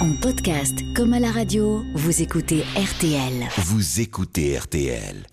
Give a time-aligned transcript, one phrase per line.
[0.00, 3.46] En podcast comme à la radio, vous écoutez RTL.
[3.58, 5.26] Vous écoutez RTL.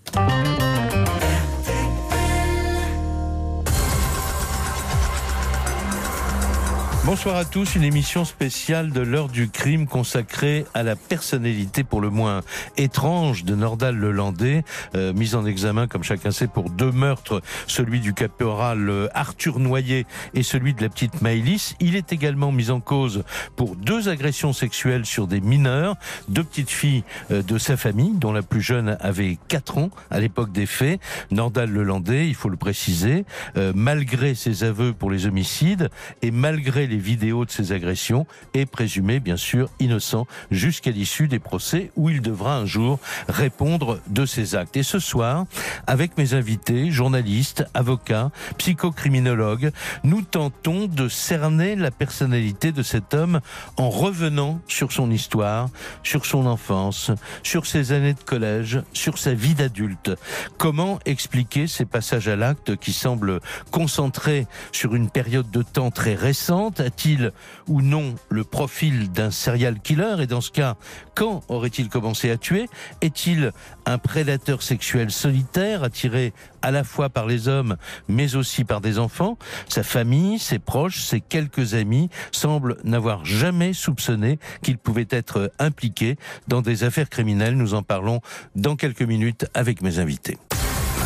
[7.08, 12.02] Bonsoir à tous, une émission spéciale de l'heure du crime consacrée à la personnalité pour
[12.02, 12.42] le moins
[12.76, 18.02] étrange de Nordal Lelandais, euh, mise en examen comme chacun sait pour deux meurtres, celui
[18.02, 21.76] du caporal euh, Arthur Noyer et celui de la petite Maëlys.
[21.80, 23.24] Il est également mis en cause
[23.56, 25.96] pour deux agressions sexuelles sur des mineurs,
[26.28, 30.20] deux petites filles euh, de sa famille dont la plus jeune avait 4 ans à
[30.20, 31.00] l'époque des faits.
[31.32, 33.24] Nordal Lelandais, il faut le préciser,
[33.56, 35.90] euh, malgré ses aveux pour les homicides
[36.22, 41.40] et malgré les vidéos de ses agressions, est présumé bien sûr innocent jusqu'à l'issue des
[41.40, 44.78] procès où il devra un jour répondre de ses actes.
[44.78, 45.46] Et ce soir,
[45.86, 49.72] avec mes invités, journalistes, avocats, psychocriminologues,
[50.04, 53.40] nous tentons de cerner la personnalité de cet homme
[53.78, 55.70] en revenant sur son histoire,
[56.04, 57.12] sur son enfance,
[57.44, 60.12] sur ses années de collège, sur sa vie d'adulte.
[60.58, 63.40] Comment expliquer ces passages à l'acte qui semblent
[63.72, 67.34] concentrés sur une période de temps très récente A-t-il
[67.68, 70.76] ou non le profil d'un serial killer Et dans ce cas,
[71.16, 72.70] quand aurait-il commencé à tuer
[73.02, 73.52] Est-il
[73.86, 77.76] un prédateur sexuel solitaire attiré à la fois par les hommes
[78.08, 83.74] mais aussi par des enfants Sa famille, ses proches, ses quelques amis semblent n'avoir jamais
[83.74, 86.16] soupçonné qu'il pouvait être impliqué
[86.48, 87.58] dans des affaires criminelles.
[87.58, 88.22] Nous en parlons
[88.56, 90.38] dans quelques minutes avec mes invités.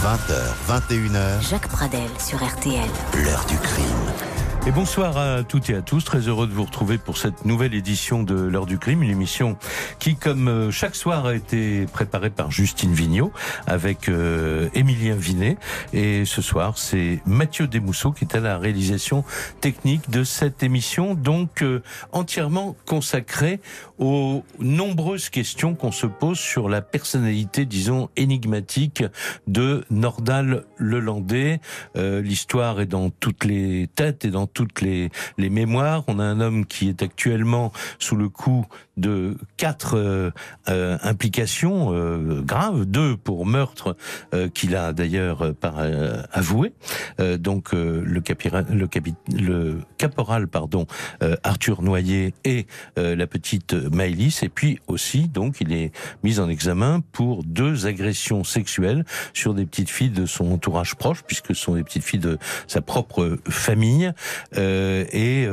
[0.03, 2.89] 20h, 21h, Jacques Pradel sur RTL.
[3.15, 4.30] l'heure du crime.
[4.67, 7.73] Et bonsoir à toutes et à tous, très heureux de vous retrouver pour cette nouvelle
[7.73, 9.57] édition de l'heure du crime, une émission
[9.97, 13.31] qui, comme euh, chaque soir, a été préparée par Justine Vignot
[13.65, 15.57] avec euh, Émilien Vinet.
[15.93, 19.23] Et ce soir, c'est Mathieu Desmousseaux qui est à la réalisation
[19.61, 23.61] technique de cette émission, donc euh, entièrement consacrée
[23.97, 29.03] aux nombreuses questions qu'on se pose sur la personnalité, disons, énigmatique
[29.47, 31.61] de Nordal Lelandais.
[31.95, 36.03] Euh, L'histoire est dans toutes les têtes et dans toutes les, les mémoires.
[36.07, 38.65] On a un homme qui est actuellement sous le coup
[38.97, 40.31] de quatre euh,
[40.69, 43.95] euh, implications euh, graves, deux pour meurtre
[44.53, 45.53] qu'il a d'ailleurs
[46.31, 46.73] avoué.
[47.19, 48.09] Donc le,
[49.97, 50.85] caporal pardon
[51.43, 54.43] Arthur Noyer et la petite Maëlys.
[54.43, 55.91] Et puis aussi donc il est
[56.23, 61.23] mis en examen pour deux agressions sexuelles sur des petites filles de son entourage proche
[61.23, 62.37] puisque ce sont des petites filles de
[62.67, 64.11] sa propre famille.
[64.55, 65.47] Et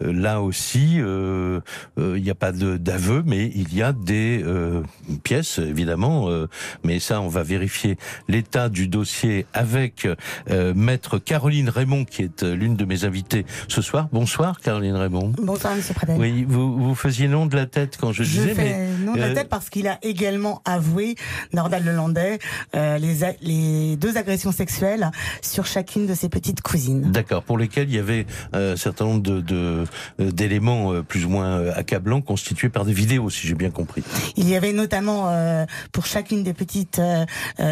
[0.00, 4.82] là aussi il n'y a pas de- d'aveu mais il y a des euh,
[5.22, 6.48] pièces évidemment euh,
[6.82, 10.08] mais ça on va vérifier l'état du dossier avec
[10.50, 14.08] euh, maître Caroline Raymond qui est euh, l'une de mes invitées ce soir.
[14.12, 15.32] Bonsoir Caroline Raymond.
[15.40, 16.16] Bonsoir, Monsieur Pradel.
[16.18, 18.64] Oui, vous, vous faisiez nom de la tête quand je, Je disais, fais
[18.98, 21.14] mais nom de la euh, tête parce qu'il a également avoué,
[21.52, 22.40] Nordal Lelandais,
[22.74, 25.10] euh, les, les deux agressions sexuelles
[25.42, 27.12] sur chacune de ses petites cousines.
[27.12, 28.26] D'accord, pour lesquels il y avait
[28.56, 29.84] euh, un certain nombre de de-
[30.18, 34.02] d'éléments euh, plus ou moins accablants constitués par des vidéos, si j'ai bien compris.
[34.36, 37.26] Il y avait notamment euh, pour chacune des petites euh,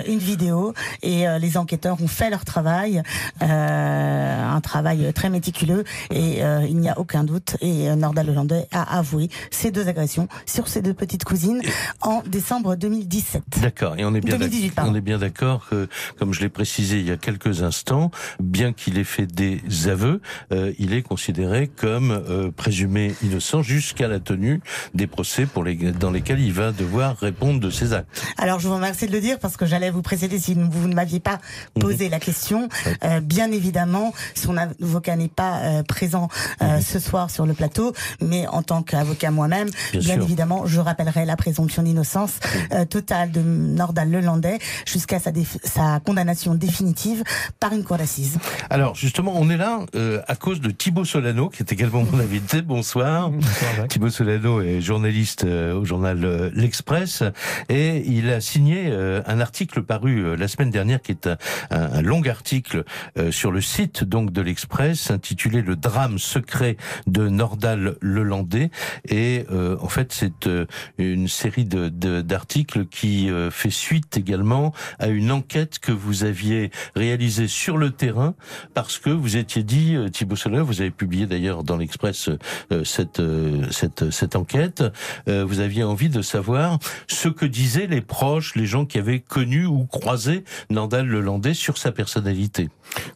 [0.06, 3.02] une vidéo et euh, les enquêteurs ont fait leur travail,
[3.40, 9.30] un travail très méticuleux et il n'y a aucun doute et Nordal Lelandais a avoué
[9.50, 11.62] ces deux agressions sur ses deux petites cousines
[12.02, 13.42] en décembre 2017.
[13.62, 14.92] D'accord, et on est bien 2018, d'ac- pardon.
[14.92, 15.88] on est bien d'accord que,
[16.18, 18.10] comme je l'ai précisé il y a quelques instants,
[18.40, 20.20] bien qu'il ait fait des aveux,
[20.78, 24.49] il est considéré comme présumé innocent jusqu'à la tenue
[24.94, 28.08] des procès pour les, dans lesquels il va devoir répondre de ses actes.
[28.38, 30.94] Alors je vous remercie de le dire parce que j'allais vous précéder si vous ne
[30.94, 31.38] m'aviez pas
[31.78, 32.68] posé la question.
[33.04, 36.28] Euh, bien évidemment, son avocat n'est pas euh, présent
[36.62, 41.24] euh, ce soir sur le plateau, mais en tant qu'avocat moi-même, Bien évidemment, je rappellerai
[41.26, 42.38] la présomption d'innocence
[42.72, 47.22] euh, totale de Nordal Lelandais jusqu'à sa, déf- sa condamnation définitive
[47.58, 48.38] par une cour d'assises.
[48.70, 52.18] Alors justement, on est là euh, à cause de Thibaut Solano, qui est également mon
[52.18, 52.62] invité.
[52.62, 53.30] Bonsoir.
[53.88, 57.22] Thibaut Solano est journaliste euh, au journal euh, L'Express
[57.68, 61.28] et il a signé euh, un article paru la semaine dernière, qui est
[61.70, 62.84] un, long article
[63.30, 66.76] sur le site donc de l'Express, intitulé "Le drame secret
[67.06, 68.70] de Nordal Lelandais".
[69.08, 70.48] Et en fait, c'est
[70.98, 71.88] une série de
[72.20, 78.34] d'articles qui fait suite également à une enquête que vous aviez réalisée sur le terrain
[78.74, 82.30] parce que vous étiez dit Thibaut Soler, vous avez publié d'ailleurs dans l'Express
[82.72, 83.22] euh, cette
[84.10, 84.82] cette enquête.
[85.26, 89.66] vous aviez envie de savoir ce que disaient les proches, les gens qui avaient connu
[89.66, 92.68] ou croisé Nordal Lelandais sur sa personnalité.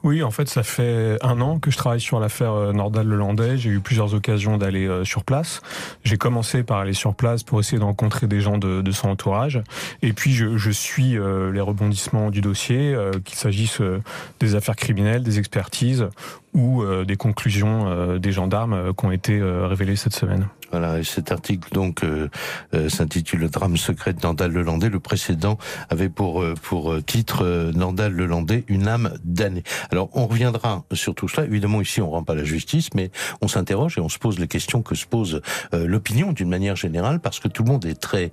[0.03, 3.57] Oui, en fait, ça fait un an que je travaille sur l'affaire Nordal Lelandais.
[3.57, 5.61] J'ai eu plusieurs occasions d'aller sur place.
[6.05, 7.85] J'ai commencé par aller sur place pour essayer de
[8.27, 9.61] des gens de, son entourage.
[10.03, 14.03] Et puis, je, suis euh, les rebondissements du dossier, euh, qu'il s'agisse euh,
[14.41, 16.09] des affaires criminelles, des expertises
[16.55, 20.49] ou des conclusions des gendarmes qui ont été révélées cette semaine.
[20.75, 22.29] Voilà, et cet article donc euh,
[22.75, 24.89] euh, s'intitule Le drame secret de Nandal Lelandais.
[24.89, 25.57] Le précédent
[25.89, 29.63] avait pour euh, pour titre Nandal Lelandais, une âme damnée.
[29.93, 31.47] Alors on reviendra sur tout cela.
[31.47, 34.49] Évidemment ici on rend pas la justice, mais on s'interroge et on se pose les
[34.49, 35.43] questions que se pose
[35.73, 38.33] l'opinion d'une manière générale, parce que tout le monde est très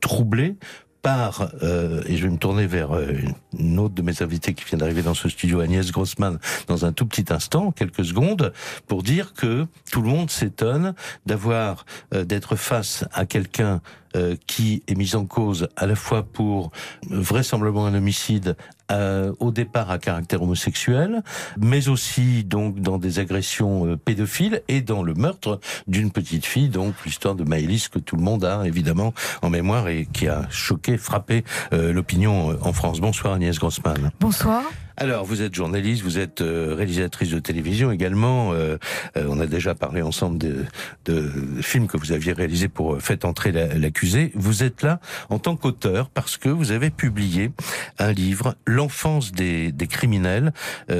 [0.00, 0.56] troublé
[1.02, 3.12] par, euh, et je vais me tourner vers euh,
[3.58, 6.38] une autre de mes invités qui vient d'arriver dans ce studio, Agnès Grossman,
[6.68, 8.52] dans un tout petit instant, quelques secondes,
[8.86, 10.94] pour dire que tout le monde s'étonne
[11.26, 11.84] d'avoir,
[12.14, 13.80] euh, d'être face à quelqu'un
[14.14, 16.70] euh, qui est mis en cause à la fois pour
[17.08, 18.56] vraisemblablement un homicide
[18.92, 21.22] euh, au départ à caractère homosexuel,
[21.58, 26.68] mais aussi donc dans des agressions euh, pédophiles et dans le meurtre d'une petite fille,
[26.68, 30.46] donc l'histoire de Maëlys que tout le monde a évidemment en mémoire et qui a
[30.50, 33.00] choqué, frappé l'opinion en France.
[33.00, 34.10] Bonsoir Agnès Grossman.
[34.20, 34.62] Bonsoir.
[35.02, 38.52] Alors, vous êtes journaliste, vous êtes euh, réalisatrice de télévision également.
[38.52, 38.78] Euh,
[39.16, 40.64] euh, on a déjà parlé ensemble de,
[41.06, 41.28] de,
[41.60, 44.30] films que vous aviez réalisés pour Faites entrer l'accusé.
[44.36, 47.50] vous êtes là en tant qu'auteur parce que vous avez publié
[47.98, 50.52] un livre, L'enfance des, des, criminels.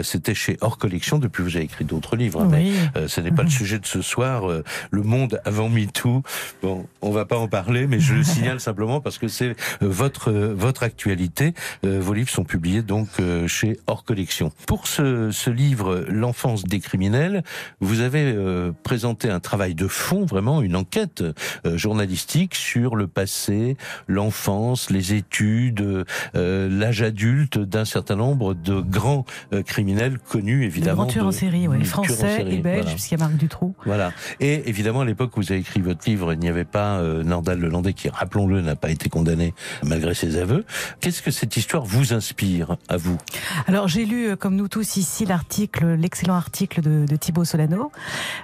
[0.03, 1.21] C'était chez Hors Collection.
[1.21, 2.73] Depuis, vous avez écrit d'autres livres, hein, mais
[3.07, 4.49] ce n'est pas le sujet de ce soir.
[4.91, 6.25] le monde avant MeToo.
[6.61, 10.33] Bon, on va pas en parler, mais je le signale simplement parce que c'est votre
[10.33, 11.55] votre actualité.
[11.85, 13.09] vos livres sont publiés donc
[13.47, 14.51] chez hors collection.
[14.67, 17.43] Pour ce, ce livre, L'enfance des criminels,
[17.81, 21.23] vous avez euh, présenté un travail de fond, vraiment une enquête
[21.67, 23.77] euh, journalistique sur le passé,
[24.09, 26.05] l'enfance, les études,
[26.35, 29.25] euh, l'âge adulte d'un certain nombre de grands
[29.67, 31.07] criminels connus, évidemment.
[31.07, 31.85] Des en série, oui.
[31.85, 33.75] Français et belge, puisqu'il y a Marc Dutroux.
[33.85, 34.13] Voilà.
[34.41, 37.61] Et évidemment, à l'époque où vous avez écrit votre livre, il n'y avait pas Nordal
[37.61, 40.65] Lelandais, qui, rappelons-le, n'a pas été condamné malgré ses aveux.
[41.01, 43.19] Qu'est-ce que cette histoire vous inspire, à vous?
[43.67, 47.91] alors j'ai lu, euh, comme nous tous ici, l'article, l'excellent article de, de Thibaut Solano,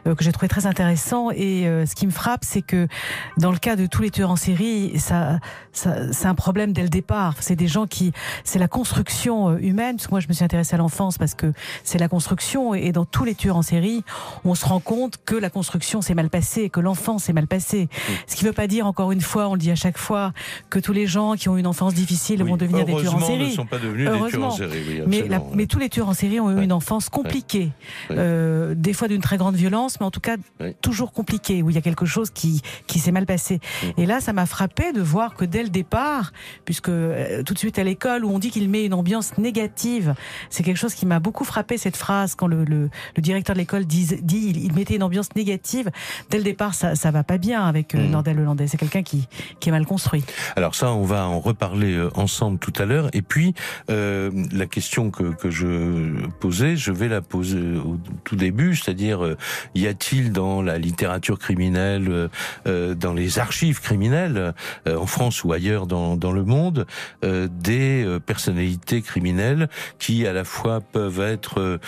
[0.07, 1.31] euh, que j'ai trouvé très intéressant.
[1.31, 2.89] Et euh, ce qui me frappe, c'est que
[3.37, 5.39] dans le cas de tous les tueurs en série, ça,
[5.73, 7.35] ça c'est un problème dès le départ.
[7.41, 8.13] C'est des gens qui,
[8.45, 9.97] c'est la construction humaine.
[9.97, 11.53] Parce que moi, je me suis intéressée à l'enfance parce que
[11.85, 12.75] c'est la construction.
[12.75, 14.05] Et dans tous les tueurs en série,
[14.45, 17.89] on se rend compte que la construction s'est mal passée, que l'enfance s'est mal passée.
[18.27, 20.33] Ce qui ne veut pas dire, encore une fois, on le dit à chaque fois,
[20.71, 23.51] que tous les gens qui ont une enfance difficile vont devenir des tueurs en série.
[23.51, 25.03] Ne sont pas devenus des tueurs en série.
[25.07, 27.71] Oui, mais, mais, tous les tueurs en série ont eu une enfance compliquée,
[28.11, 30.37] euh, des fois d'une très grande violence, mais en tout cas
[30.81, 33.61] toujours compliquée, où il y a quelque chose qui, qui s'est mal passé.
[33.97, 36.33] Et là, ça m'a frappé de voir que dès le départ,
[36.65, 40.15] puisque euh, tout de suite à l'école où on dit qu'il met une ambiance négative,
[40.51, 43.61] c'est quelque chose qui m'a beaucoup frappé cette phrase quand le, le, le directeur de
[43.61, 45.91] l'école dit, dit il, mettait une ambiance négative.
[46.31, 48.11] Dès le départ, ça, ça va pas bien avec euh, mmh.
[48.11, 48.67] Nordal Hollandais.
[48.67, 49.29] C'est quelqu'un qui,
[49.61, 50.25] qui est mal construit.
[50.57, 53.09] Alors ça, on va en reparler ensemble tout à l'heure.
[53.13, 53.55] Et puis
[53.89, 59.37] la question que, je posais, je vais la poser au tout début, c'est-à-dire euh,
[59.75, 62.29] y a-t-il dans la littérature criminelle, euh,
[62.67, 64.55] euh, dans les archives criminelles,
[64.87, 66.87] en France ou ailleurs dans, le monde,
[67.23, 69.69] des personnalités criminelles
[69.99, 71.81] qui à la fois peuvent être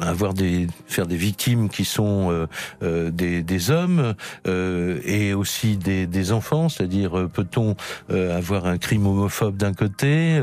[0.00, 2.46] avoir des faire des victimes qui sont
[2.80, 4.14] des, hommes
[4.46, 7.76] et aussi des enfants, c'est-à-dire peut-on
[8.10, 10.40] avoir un crime homophobe d'un côté,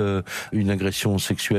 [0.51, 1.54] une agression sexuelle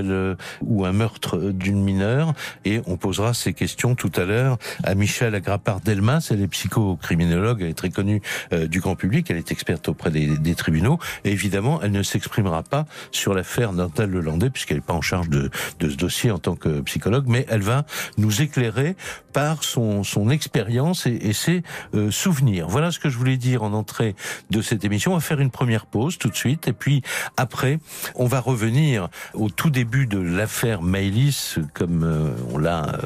[0.63, 2.35] ou un meurtre d'une mineure
[2.65, 6.29] et on posera ces questions tout à l'heure à Michel Agrapard-Delmas.
[6.31, 8.23] Elle est psychocriminologue, elle est très connue
[8.53, 12.03] euh, du grand public, elle est experte auprès des, des tribunaux et évidemment elle ne
[12.03, 15.51] s'exprimera pas sur l'affaire Nantal Lelandais puisqu'elle n'est pas en charge de,
[15.81, 17.85] de, ce dossier en tant que psychologue, mais elle va
[18.19, 18.97] nous éclairer
[19.33, 21.63] par son, son expérience et, et ses
[21.95, 22.69] euh, souvenirs.
[22.69, 24.15] Voilà ce que je voulais dire en entrée
[24.51, 25.13] de cette émission.
[25.13, 27.03] On va faire une première pause tout de suite et puis
[27.37, 27.79] après
[28.15, 32.99] on va revenir au tout début de l'affaire Maëlys, comme euh, on l'a euh,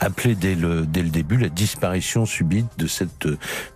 [0.00, 3.28] appelé dès le, début, la disparition subite de cette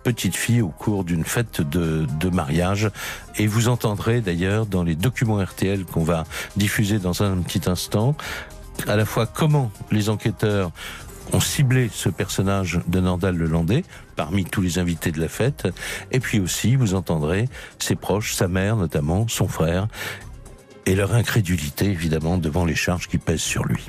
[0.03, 2.89] petite fille au cours d'une fête de, de mariage.
[3.37, 8.15] Et vous entendrez d'ailleurs dans les documents RTL qu'on va diffuser dans un petit instant,
[8.87, 10.71] à la fois comment les enquêteurs
[11.33, 13.83] ont ciblé ce personnage de Nordal Lelandais
[14.15, 15.67] parmi tous les invités de la fête.
[16.11, 17.49] Et puis aussi, vous entendrez
[17.79, 19.87] ses proches, sa mère notamment, son frère,
[20.87, 23.85] et leur incrédulité évidemment devant les charges qui pèsent sur lui.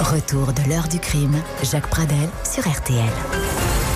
[0.00, 3.89] Retour de l'heure du crime, Jacques Pradel sur RTL.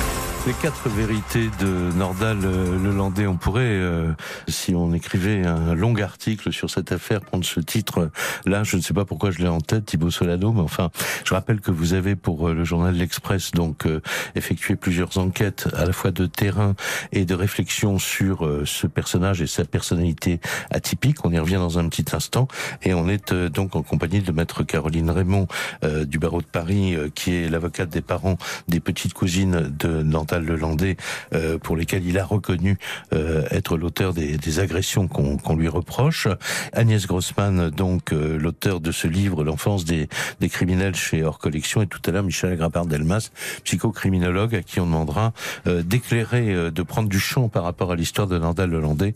[0.46, 4.12] Les quatre vérités de Nordal euh, Lelandais, on pourrait, euh,
[4.46, 8.10] si on écrivait un long article sur cette affaire, prendre ce titre.
[8.44, 10.90] Là, je ne sais pas pourquoi je l'ai en tête, Thibaut Solano, mais enfin,
[11.24, 13.88] je rappelle que vous avez pour euh, le journal L'Express donc
[14.34, 16.74] effectué plusieurs enquêtes à la fois de terrain
[17.12, 21.24] et de réflexion sur ce personnage et sa personnalité atypique.
[21.24, 22.48] On y revient dans un petit instant
[22.82, 25.48] et on est donc en compagnie de maître Caroline Raymond
[25.82, 28.36] du barreau de Paris, qui est l'avocate des parents
[28.68, 30.96] des petites cousines de Nordal le Lelandais,
[31.34, 32.78] euh, pour lesquels il a reconnu
[33.12, 36.28] euh, être l'auteur des, agressions qu'on lui reproche.
[36.72, 40.08] Agnès Grossman, donc euh, l'auteur de ce livre, L'enfance des,
[40.48, 43.30] criminels chez Hors Collection, et tout à l'heure Michel Grappard-Delmas,
[43.64, 45.32] psychocriminologue, à qui on demandera
[45.66, 49.14] d'éclairer, de prendre du champ par rapport à l'histoire de Nordal Lelandais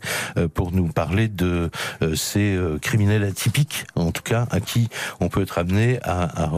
[0.53, 1.69] pour nous parler de
[2.15, 6.49] ces criminels atypiques, en tout cas, à qui on peut être amené à,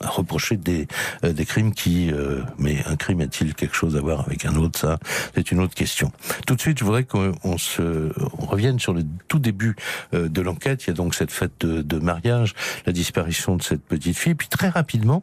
[0.00, 0.86] reprocher des,
[1.22, 2.12] des crimes qui...
[2.58, 4.98] mais un crime est-il quelque chose à voir avec un autre, ça,
[5.34, 6.12] c'est une autre question.
[6.46, 9.76] Tout de suite, je voudrais qu'on se revienne sur le tout début
[10.14, 10.84] euh, de l'enquête.
[10.84, 12.54] Il y a donc cette fête de, de, mariage,
[12.86, 15.22] la disparition de cette petite fille, puis très rapidement,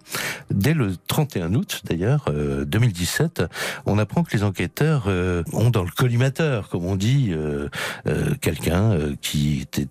[0.49, 3.47] dès le 31 août d'ailleurs 2017, euh,
[3.85, 7.33] on apprend que les enquêteurs euh, ont dans le collimateur, comme on dit,
[8.41, 9.87] quelqu'un qui était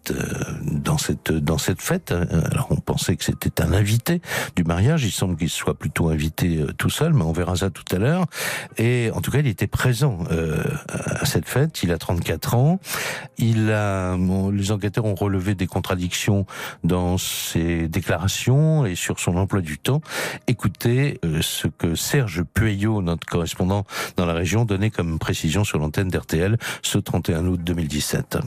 [0.63, 2.13] dans cette dans cette fête.
[2.13, 4.21] Alors on pensait que c'était un invité
[4.57, 5.05] du mariage.
[5.05, 8.27] Il semble qu'il soit plutôt invité tout seul, mais on verra ça tout à l'heure.
[8.79, 11.83] Et en tout cas, il était présent euh, à cette fête.
[11.83, 12.81] Il a 34 ans.
[13.37, 14.17] Il a,
[14.53, 16.47] les enquêteurs ont relevé des contradictions
[16.85, 20.01] dans ses déclarations et sur son emploi du temps.
[20.47, 23.85] Écoutez euh, ce que Serge Pueyo, notre correspondant
[24.17, 28.39] dans la région, donnait comme précision sur l'antenne d'RTL ce 31 août 2017.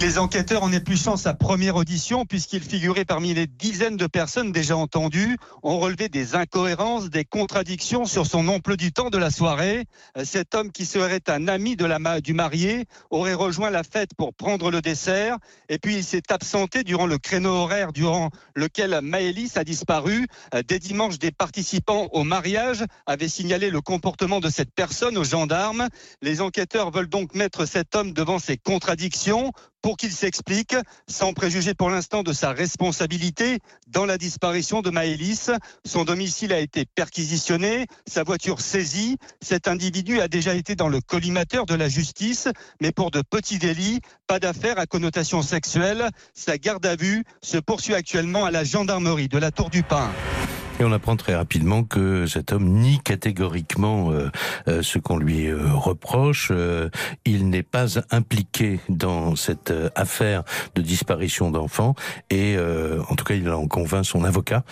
[0.00, 4.74] Les enquêteurs en épluchant sa première audition, puisqu'il figurait parmi les dizaines de personnes déjà
[4.74, 9.84] entendues, ont relevé des incohérences, des contradictions sur son emploi du temps de la soirée.
[10.16, 14.70] Euh, cet homme qui serait un ami du marié aurait rejoint la fête pour prendre
[14.70, 15.36] le dessert
[15.68, 20.28] et puis il s'est absenté durant le créneau horaire durant lequel Maëlys a disparu.
[20.54, 25.24] Euh, dès dimanche, des participants au mariage avaient signalé le comportement de cette personne aux
[25.24, 25.88] gendarmes.
[26.22, 29.52] Les enquêteurs veulent donc mettre cet homme devant ses contradictions
[29.94, 30.74] qu'il s'explique,
[31.08, 35.50] sans préjuger pour l'instant de sa responsabilité dans la disparition de Maëlys.
[35.84, 39.16] Son domicile a été perquisitionné, sa voiture saisie.
[39.40, 42.48] Cet individu a déjà été dans le collimateur de la justice,
[42.80, 46.08] mais pour de petits délits, pas d'affaires à connotation sexuelle.
[46.34, 50.10] Sa garde à vue se poursuit actuellement à la gendarmerie de la Tour du Pin.
[50.80, 54.30] Et on apprend très rapidement que cet homme nie catégoriquement euh,
[54.66, 56.50] euh, ce qu'on lui euh, reproche.
[57.26, 60.42] il n'est pas impliqué dans cette affaire
[60.74, 61.94] de disparition d'enfants
[62.30, 64.64] et en tout cas il en convainc son avocat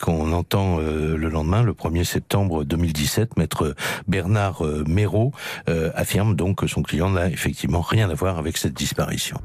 [0.00, 3.74] qu'on entend le lendemain, le 1er septembre 2017, maître
[4.08, 5.32] Bernard Méraud
[5.66, 9.38] affirme donc que son client n'a effectivement rien à voir avec cette disparition.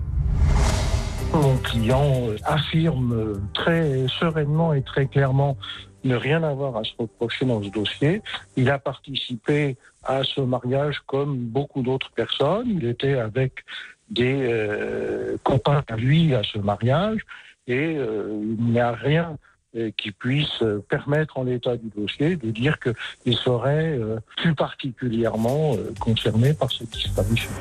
[1.33, 5.57] Mon client affirme très sereinement et très clairement
[6.05, 8.21] ne rien avoir à se reprocher dans ce dossier.
[8.55, 12.69] Il a participé à ce mariage comme beaucoup d'autres personnes.
[12.69, 13.63] Il était avec
[14.09, 17.21] des euh, copains à lui à ce mariage
[17.67, 19.37] et euh, il n'y a rien
[19.75, 23.99] euh, qui puisse permettre en l'état du dossier de dire qu'il serait
[24.37, 27.51] plus particulièrement concerné par cette disparition.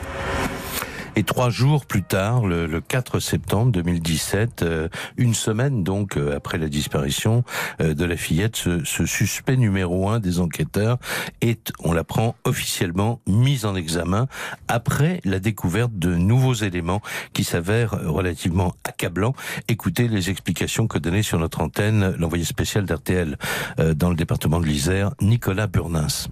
[1.16, 6.36] Et trois jours plus tard, le, le 4 septembre 2017, euh, une semaine donc euh,
[6.36, 7.44] après la disparition
[7.80, 10.98] euh, de la fillette, ce, ce, suspect numéro un des enquêteurs
[11.40, 14.26] est, on l'apprend officiellement, mis en examen
[14.66, 17.00] après la découverte de nouveaux éléments
[17.32, 19.34] qui s'avèrent relativement accablants.
[19.68, 23.38] Écoutez les explications que donnait sur notre antenne l'envoyé spécial d'RTL
[23.94, 26.28] dans le département de l'Isère, Nicolas Burnins.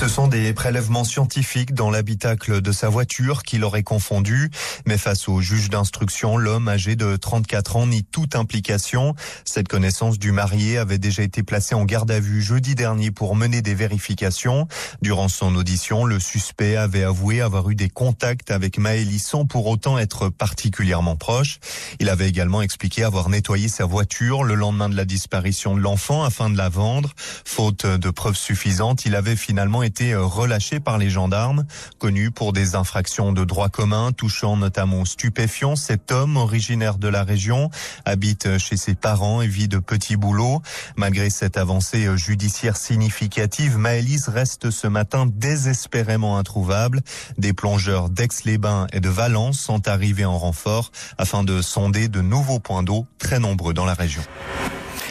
[0.00, 4.50] Ce sont des prélèvements scientifiques dans l'habitacle de sa voiture qu'il aurait confondu.
[4.86, 9.14] Mais face au juge d'instruction, l'homme âgé de 34 ans nie toute implication.
[9.44, 13.36] Cette connaissance du marié avait déjà été placée en garde à vue jeudi dernier pour
[13.36, 14.68] mener des vérifications.
[15.02, 19.66] Durant son audition, le suspect avait avoué avoir eu des contacts avec Maëlys sans pour
[19.66, 21.58] autant être particulièrement proche.
[21.98, 26.24] Il avait également expliqué avoir nettoyé sa voiture le lendemain de la disparition de l'enfant
[26.24, 27.12] afin de la vendre.
[27.44, 31.64] Faute de preuves suffisantes, il avait finalement été relâché par les gendarmes.
[31.98, 37.24] Connu pour des infractions de droit commun touchant notamment stupéfiants, cet homme originaire de la
[37.24, 37.70] région
[38.04, 40.62] habite chez ses parents et vit de petits boulots.
[40.96, 47.02] Malgré cette avancée judiciaire significative, Maëlys reste ce matin désespérément introuvable.
[47.38, 52.60] Des plongeurs d'Aix-les-Bains et de Valence sont arrivés en renfort afin de sonder de nouveaux
[52.60, 54.22] points d'eau très nombreux dans la région.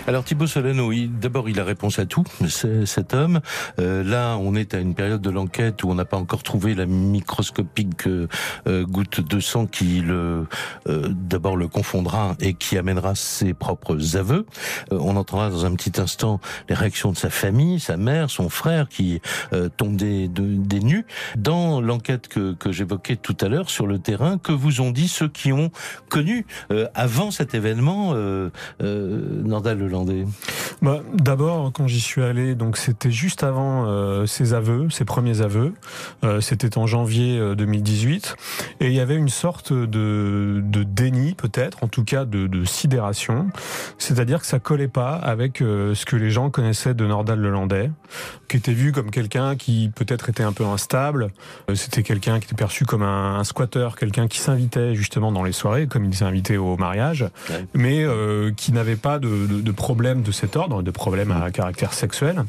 [0.09, 3.41] Alors Thibaut Solano, d'abord il a réponse à tout, cet homme.
[3.79, 6.74] Euh, là, on est à une période de l'enquête où on n'a pas encore trouvé
[6.74, 8.27] la microscopique euh,
[8.67, 10.48] euh, goutte de sang qui le
[10.88, 14.45] d'abord le confondra et qui amènera ses propres aveux.
[14.89, 18.89] on entendra dans un petit instant les réactions de sa famille, sa mère, son frère
[18.89, 19.21] qui
[19.77, 21.05] tombent des, des nus.
[21.38, 25.07] Dans l'enquête que, que j'évoquais tout à l'heure sur le terrain, que vous ont dit
[25.07, 25.71] ceux qui ont
[26.09, 26.45] connu
[26.95, 28.15] avant cet événement
[29.88, 30.29] Nordal Leland
[30.81, 35.41] bah, D'abord, quand j'y suis allé, donc c'était juste avant euh, ses aveux, ses premiers
[35.41, 35.74] aveux.
[36.24, 38.36] Euh, c'était en janvier 2018,
[38.81, 42.48] euh, et il y avait une sorte de, de déni, peut-être, en tout cas de,
[42.48, 43.50] de sidération.
[43.98, 47.91] C'est-à-dire que ça collait pas avec ce que les gens connaissaient de Nordal Lelandais,
[48.48, 51.31] qui était vu comme quelqu'un qui peut-être était un peu instable.
[51.75, 55.51] C'était quelqu'un qui était perçu comme un, un squatter, quelqu'un qui s'invitait justement dans les
[55.51, 57.25] soirées, comme il s'est invité au mariage,
[57.74, 58.05] mais
[58.55, 62.43] qui n'avait pas de, de, de problèmes de cet ordre, de problèmes à caractère sexuel,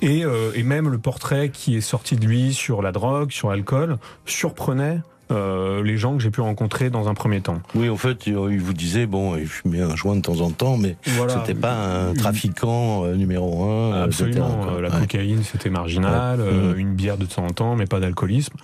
[0.00, 3.50] et, euh, et même le portrait qui est sorti de lui sur la drogue, sur
[3.50, 5.00] l'alcool, surprenait
[5.30, 7.60] euh, les gens que j'ai pu rencontrer dans un premier temps.
[7.74, 10.78] Oui, en fait, il vous disait bon, il fumait un joint de temps en temps,
[10.78, 14.02] mais voilà, c'était pas un trafiquant euh, numéro un.
[14.02, 16.78] Absolument, la cocaïne c'était marginal, mmh.
[16.78, 18.54] une bière de temps en temps, mais pas d'alcoolisme.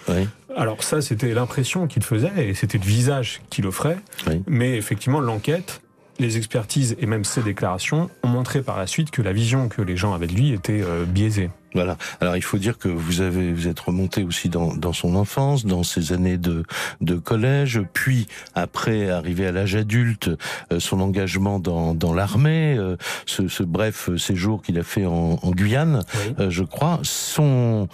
[0.57, 3.99] Alors ça, c'était l'impression qu'il faisait et c'était le visage qu'il offrait.
[4.47, 5.83] Mais effectivement, l'enquête
[6.19, 9.83] les expertises et même ses déclarations ont montré par la suite que la vision que
[9.83, 11.51] les gens avaient de lui était euh, biaisée.
[11.75, 11.97] Voilà.
[12.21, 15.67] Alors il faut dire que vous avez vous êtes remonté aussi dans, dans son enfance,
[15.67, 16.63] dans ses années de,
[17.01, 20.31] de collège, puis après arrivé à l'âge adulte,
[20.73, 25.41] euh, son engagement dans, dans l'armée, euh, ce, ce, bref séjour qu'il a fait en,
[25.43, 26.05] en Guyane,
[26.39, 27.89] je crois, son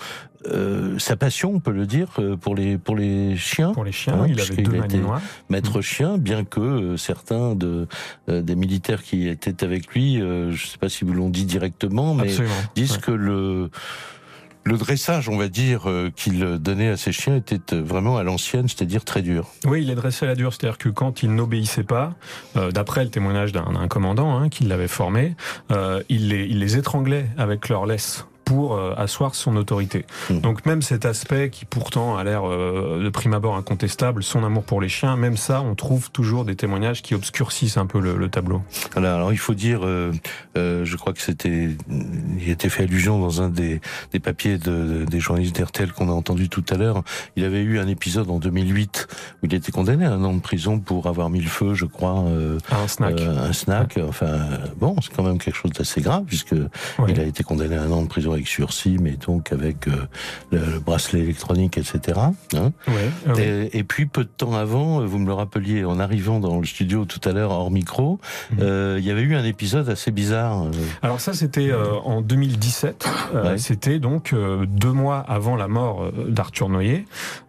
[0.47, 3.73] euh, sa passion, on peut le dire, euh, pour les pour les chiens.
[3.73, 4.81] Pour les chiens, hein, il avait deux
[5.51, 5.83] maître mmh.
[5.83, 7.87] chien, bien que euh, certains de
[8.29, 12.15] des militaires qui étaient avec lui, je ne sais pas si vous l'ont dit directement,
[12.15, 12.31] mais
[12.75, 13.71] disent que le
[14.65, 19.05] le dressage, on va dire, qu'il donnait à ses chiens était vraiment à l'ancienne, c'est-à-dire
[19.05, 19.49] très dur.
[19.65, 22.15] Oui, il les dressait à la dure, c'est-à-dire que quand ils n'obéissaient pas,
[22.55, 25.35] d'après le témoignage d'un commandant hein, qui l'avait formé,
[26.09, 30.07] il, les, il les étranglait avec leur laisse pour euh, asseoir son autorité.
[30.29, 30.41] Mmh.
[30.41, 34.65] Donc même cet aspect qui pourtant a l'air euh, de prime abord incontestable, son amour
[34.65, 38.17] pour les chiens, même ça, on trouve toujours des témoignages qui obscurcissent un peu le,
[38.17, 38.63] le tableau.
[38.97, 40.11] Alors, alors, il faut dire, euh,
[40.57, 41.69] euh, je crois que c'était,
[42.41, 43.81] il était fait allusion dans un des,
[44.13, 47.05] des papiers de, des journalistes d'RTL qu'on a entendu tout à l'heure.
[47.37, 49.09] Il avait eu un épisode en 2008
[49.43, 51.85] où il était condamné à un an de prison pour avoir mis le feu, je
[51.85, 53.21] crois, euh, un snack.
[53.21, 54.01] un snack.
[54.09, 54.39] Enfin,
[54.77, 56.55] bon, c'est quand même quelque chose d'assez grave puisque
[57.07, 60.07] il a été condamné à un an de prison avec sursis, mais donc avec euh,
[60.51, 62.19] le, bracelet électronique, etc.
[62.55, 62.73] Hein
[63.37, 67.05] et, puis peu de temps avant, vous me le rappeliez en arrivant dans le studio
[67.05, 68.19] tout à l'heure hors micro,
[68.53, 68.59] mhm.
[68.63, 70.65] euh, il y avait eu un épisode assez bizarre.
[70.65, 70.71] Euh.
[71.03, 73.09] Alors ça, c'était en 2017.
[73.57, 74.35] C'était donc
[74.67, 77.05] deux mois avant la mort d'Arthur Noyer.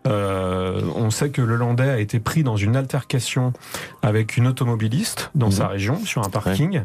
[0.05, 3.53] on sait que le Landais a été pris dans une altercation
[4.01, 5.51] avec une automobiliste dans mhm.
[5.51, 6.81] sa région sur un parking.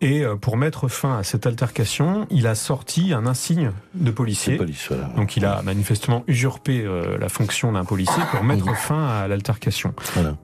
[0.00, 4.58] Et pour mettre fin à cette altercation, il a sorti un incident de policier.
[5.16, 9.94] Donc il a manifestement usurpé euh, la fonction d'un policier pour mettre fin à l'altercation.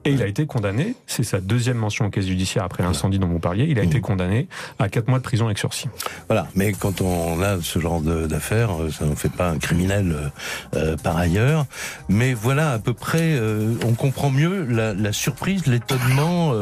[0.03, 3.27] Et il a été condamné, c'est sa deuxième mention au caisse judiciaire après l'incendie dont
[3.27, 4.01] vous parliez, il a été mmh.
[4.01, 4.47] condamné
[4.79, 5.89] à 4 mois de prison avec sursis.
[6.27, 10.31] Voilà, mais quand on a ce genre d'affaires, euh, ça ne fait pas un criminel
[10.75, 11.65] euh, par ailleurs.
[12.09, 13.39] Mais voilà, à peu près,
[13.85, 16.53] on comprend mieux la, la surprise, l'étonnement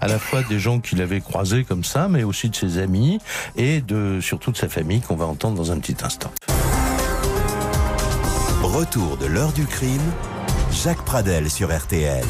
[0.00, 3.18] à la fois des gens qu'il avait croisés comme ça, mais aussi de ses amis
[3.56, 6.32] et de surtout de sa famille qu'on va entendre dans un petit instant.
[8.62, 10.00] Retour de l'heure du crime,
[10.72, 12.24] Jacques Pradel sur RTL.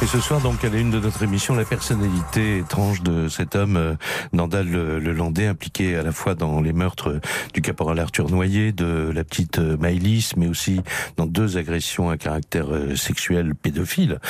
[0.00, 3.56] Et ce soir, donc, à la une de notre émission, la personnalité étrange de cet
[3.56, 3.94] homme, euh,
[4.32, 7.20] Nandal le, Landais, impliqué à la fois dans les meurtres
[7.52, 10.82] du caporal Arthur Noyer, de la petite euh, Maëlys, mais aussi
[11.16, 14.20] dans deux agressions à caractère euh, sexuel pédophile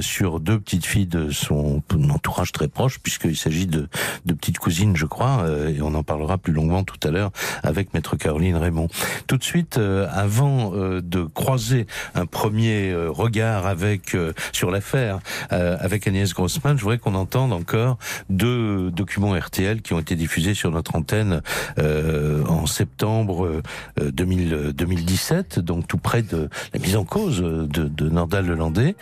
[0.00, 3.88] sur deux petites filles de son entourage très proche, puisqu'il s'agit de,
[4.24, 7.30] de petites cousines, je crois, et on en parlera plus longuement tout à l'heure
[7.62, 8.88] avec maître Caroline Raymond.
[9.26, 14.16] Tout de suite, avant de croiser un premier regard avec
[14.52, 15.17] sur l'affaire
[15.52, 17.98] euh, avec Agnès Grossman, je voudrais qu'on entende encore
[18.30, 21.42] deux documents RTL qui ont été diffusés sur notre antenne
[21.78, 23.62] euh, en septembre
[24.00, 28.96] 2000, 2017, donc tout près de la mise en cause de, de Nordal Lelandais.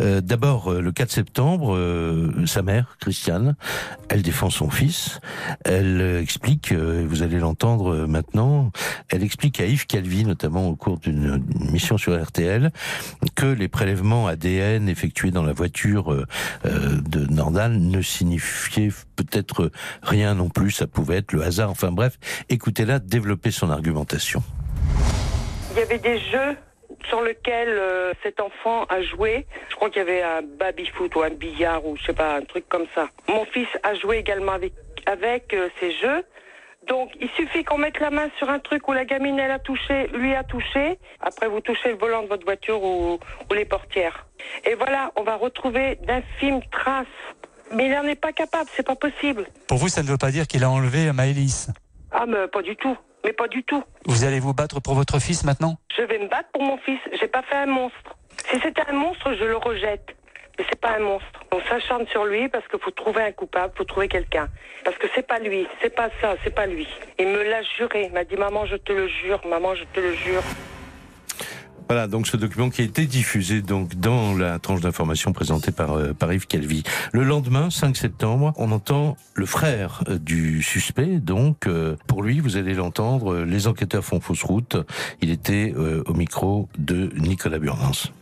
[0.00, 1.78] D'abord, le 4 septembre,
[2.46, 3.56] sa mère, Christiane,
[4.08, 5.20] elle défend son fils.
[5.64, 8.70] Elle explique, vous allez l'entendre maintenant,
[9.08, 12.70] elle explique à Yves Calvi, notamment au cours d'une mission sur RTL,
[13.34, 16.24] que les prélèvements ADN effectués dans la voiture euh,
[16.64, 19.70] euh, de Nordal ne signifiaient peut-être
[20.02, 22.18] rien non plus, ça pouvait être le hasard, enfin bref,
[22.48, 24.40] écoutez-la développer son argumentation.
[25.72, 26.56] Il y avait des jeux
[27.08, 29.46] sur lesquels euh, cet enfant a joué.
[29.70, 32.42] Je crois qu'il y avait un baby-foot ou un billard ou je sais pas, un
[32.42, 33.08] truc comme ça.
[33.28, 34.72] Mon fils a joué également avec,
[35.06, 36.22] avec ces jeux.
[36.88, 39.58] Donc, il suffit qu'on mette la main sur un truc où la gamine, elle a
[39.58, 40.98] touché, lui a touché.
[41.20, 43.18] Après, vous touchez le volant de votre voiture ou,
[43.54, 44.26] les portières.
[44.64, 47.06] Et voilà, on va retrouver d'infimes traces.
[47.74, 49.46] Mais il n'en est pas capable, c'est pas possible.
[49.66, 51.70] Pour vous, ça ne veut pas dire qu'il a enlevé Maëlys
[52.10, 52.96] Ah, mais pas du tout.
[53.24, 53.82] Mais pas du tout.
[54.06, 55.76] Vous allez vous battre pour votre fils maintenant?
[55.94, 57.00] Je vais me battre pour mon fils.
[57.20, 58.16] J'ai pas fait un monstre.
[58.50, 60.16] Si c'était un monstre, je le rejette
[60.58, 61.44] mais c'est pas un monstre.
[61.52, 64.48] On s'acharne sur lui parce qu'il faut trouver un coupable, faut trouver quelqu'un.
[64.84, 66.86] Parce que c'est pas lui, c'est pas ça, c'est pas lui.
[67.18, 70.14] Il me l'a juré, m'a dit maman je te le jure, maman je te le
[70.14, 70.42] jure.
[71.88, 75.92] Voilà, donc ce document qui a été diffusé donc dans la tranche d'information présentée par,
[75.94, 76.82] euh, Yves Calvi.
[77.12, 81.18] Le lendemain, 5 septembre, on entend le frère euh, du suspect.
[81.18, 84.76] Donc, euh, pour lui, vous allez l'entendre, les enquêteurs font fausse route.
[85.22, 88.12] Il était au micro de Nicolas Burnance.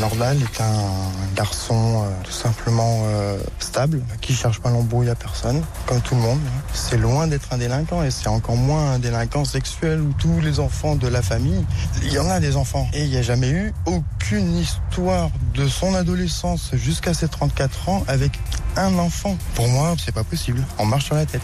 [0.00, 5.62] Nordal est un garçon euh, tout simplement euh, stable, qui cherche pas l'embrouille à personne,
[5.86, 6.38] comme tout le monde.
[6.72, 10.60] C'est loin d'être un délinquant et c'est encore moins un délinquant sexuel où tous les
[10.60, 11.64] enfants de la famille,
[12.02, 12.88] il y en a des enfants.
[12.92, 18.04] Et il n'y a jamais eu aucune histoire de son adolescence jusqu'à ses 34 ans
[18.08, 18.38] avec
[18.76, 19.36] un enfant.
[19.54, 20.62] Pour moi, c'est pas possible.
[20.78, 21.42] On marche sur la tête.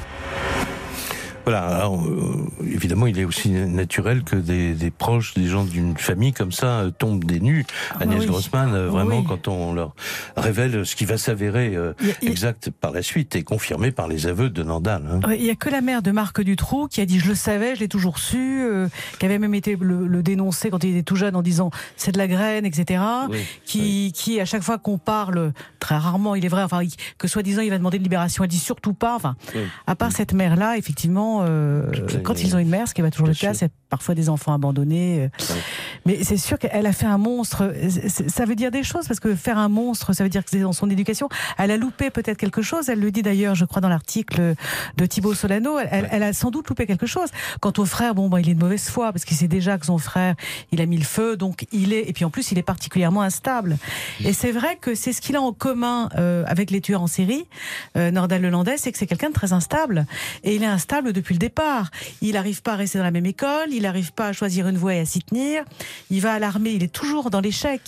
[1.51, 6.35] Voilà, euh, évidemment, il est aussi naturel que des, des proches, des gens d'une famille
[6.35, 7.65] comme ça euh, tombent des nus.
[7.95, 9.95] Ah Agnès Grossman, euh, vraiment, quand on leur
[10.37, 11.75] révèle ce qui va s'avérer
[12.21, 15.09] exact par la suite et confirmé par les aveux de Nandal.
[15.11, 15.33] Hein.
[15.39, 17.75] Il n'y a que la mère de Marc Dutroux qui a dit je le savais,
[17.77, 18.63] je l'ai toujours su,
[19.19, 22.13] qui avait même été le, le, dénoncer quand il était tout jeune en disant c'est
[22.13, 23.03] de la graine, etc.
[23.65, 26.83] qui, qui à chaque fois qu'on parle, très rarement, il est vrai, enfin
[27.17, 29.17] que soi-disant il va demander une libération, elle dit surtout pas.
[29.17, 29.35] Enfin,
[29.87, 31.91] à part cette mère-là, effectivement euh,
[32.23, 34.53] quand ils ont une mère, ce qui va toujours le cas, c'est parfois des enfants
[34.53, 35.25] abandonnés.
[35.25, 35.55] Euh.
[36.07, 37.73] Mais c'est sûr qu'elle a fait un monstre.
[38.29, 40.61] Ça veut dire des choses parce que faire un monstre, ça veut dire que c'est
[40.61, 41.29] dans son éducation.
[41.59, 42.89] Elle a loupé peut-être quelque chose.
[42.89, 44.55] Elle le dit d'ailleurs, je crois, dans l'article
[44.97, 45.79] de Thibaut Solano.
[45.79, 47.29] Elle, a sans doute loupé quelque chose.
[47.61, 49.99] Quant au frère, bon, il est de mauvaise foi parce qu'il sait déjà que son
[49.99, 50.35] frère,
[50.73, 52.09] il a mis le feu, donc il est.
[52.09, 53.77] Et puis en plus, il est particulièrement instable.
[54.25, 57.07] Et c'est vrai que c'est ce qu'il a en commun euh, avec les tueurs en
[57.07, 57.47] série,
[57.95, 60.07] Nordal Lelandais, c'est que c'est quelqu'un de très instable.
[60.45, 61.91] Et il est instable depuis le départ.
[62.23, 64.77] Il n'arrive pas à rester dans la même école, il n'arrive pas à choisir une
[64.77, 65.65] voie et à s'y tenir.
[66.11, 67.81] Il va à l'armée, il est toujours dans l'échec.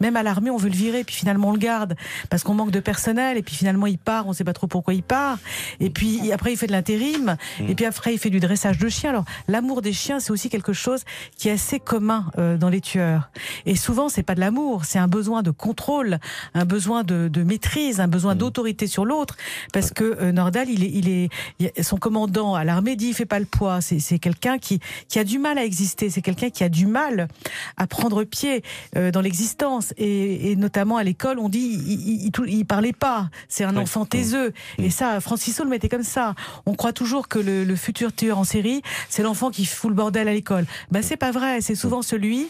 [0.00, 1.94] Même à l'armée, on veut le virer, puis finalement on le garde
[2.30, 3.36] parce qu'on manque de personnel.
[3.36, 5.38] Et puis finalement il part, on ne sait pas trop pourquoi il part.
[5.80, 7.36] Et puis après il fait de l'intérim.
[7.68, 9.10] Et puis après il fait du dressage de chiens.
[9.10, 11.02] Alors l'amour des chiens, c'est aussi quelque chose
[11.36, 13.30] qui est assez commun euh, dans les tueurs.
[13.66, 16.18] Et souvent c'est pas de l'amour, c'est un besoin de contrôle,
[16.54, 19.36] un besoin de, maîtrise, un besoin d'autorité sur l'autre.
[19.72, 23.26] Parce que euh, Nordal, il est, il est, son commandant à l'armée dit il fait
[23.26, 23.80] pas le poids.
[23.80, 26.10] C'est quelqu'un qui, qui a du mal à exister.
[26.10, 27.28] C'est quelqu'un qui a du mal
[27.76, 28.62] à prendre pied
[28.96, 29.94] euh, dans l'existence.
[29.96, 33.30] Et, notamment à l'école, on dit il, il, il, parlait pas.
[33.48, 34.52] C'est un enfant taiseux.
[34.78, 34.82] Mm.
[34.84, 36.34] Et ça, Francis le mettait comme ça.
[36.66, 39.96] On croit toujours que le, le futur tueur en série, c'est l'enfant qui fout le
[39.96, 40.66] bordel à l'école.
[40.90, 41.60] Ben c'est pas vrai.
[41.60, 42.48] C'est souvent celui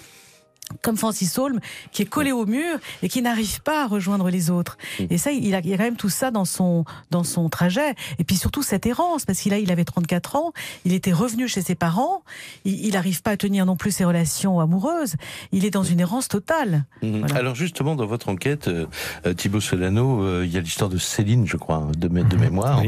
[0.82, 1.60] comme Francis Holm,
[1.92, 4.76] qui est collé au mur et qui n'arrive pas à rejoindre les autres.
[5.00, 5.04] Mm.
[5.10, 7.94] Et ça, il a, il a quand même tout ça dans son dans son trajet.
[8.18, 10.52] Et puis surtout cette errance, parce qu'il a, il avait 34 ans,
[10.84, 12.22] il était revenu chez ses parents,
[12.64, 15.14] il n'arrive pas à tenir non plus ses relations amoureuses.
[15.52, 16.84] Il est dans une errance totale.
[17.02, 17.26] Mm.
[17.34, 18.86] Alors justement, dans votre enquête, euh,
[19.26, 22.18] euh Thibaut Solano, euh, il y a l'histoire de Céline, je crois, hein, de, de
[22.18, 22.38] mm-hmm.
[22.38, 22.82] mémoire.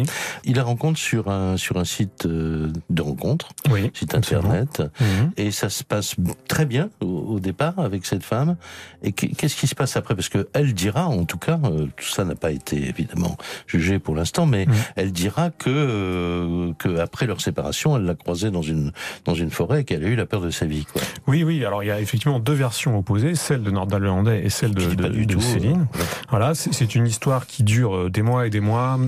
[0.44, 3.50] Il la rencontre sur un sur un site de rencontre,
[3.94, 5.30] site internet, mm-hmm.
[5.36, 6.16] et ça se passe
[6.48, 8.56] très bien au départ avec cette femme
[9.02, 10.14] Et qu'est-ce qui se passe après?
[10.14, 13.98] Parce que elle dira, en tout cas, euh, tout ça n'a pas été évidemment jugé
[13.98, 14.72] pour l'instant, mais mm.
[14.96, 18.92] elle dira que euh, que après leur séparation, elle l'a croisé dans une
[19.24, 20.84] dans une forêt et qu'elle a eu la peur de sa vie.
[20.84, 21.02] Quoi.
[21.26, 21.64] Oui, oui.
[21.64, 24.94] Alors il y a effectivement deux versions opposées, celle de Nordal Lelandais et celle de,
[24.94, 25.86] de, Céline.
[26.28, 28.98] Voilà, c'est une histoire qui dure euh, des mois et des mois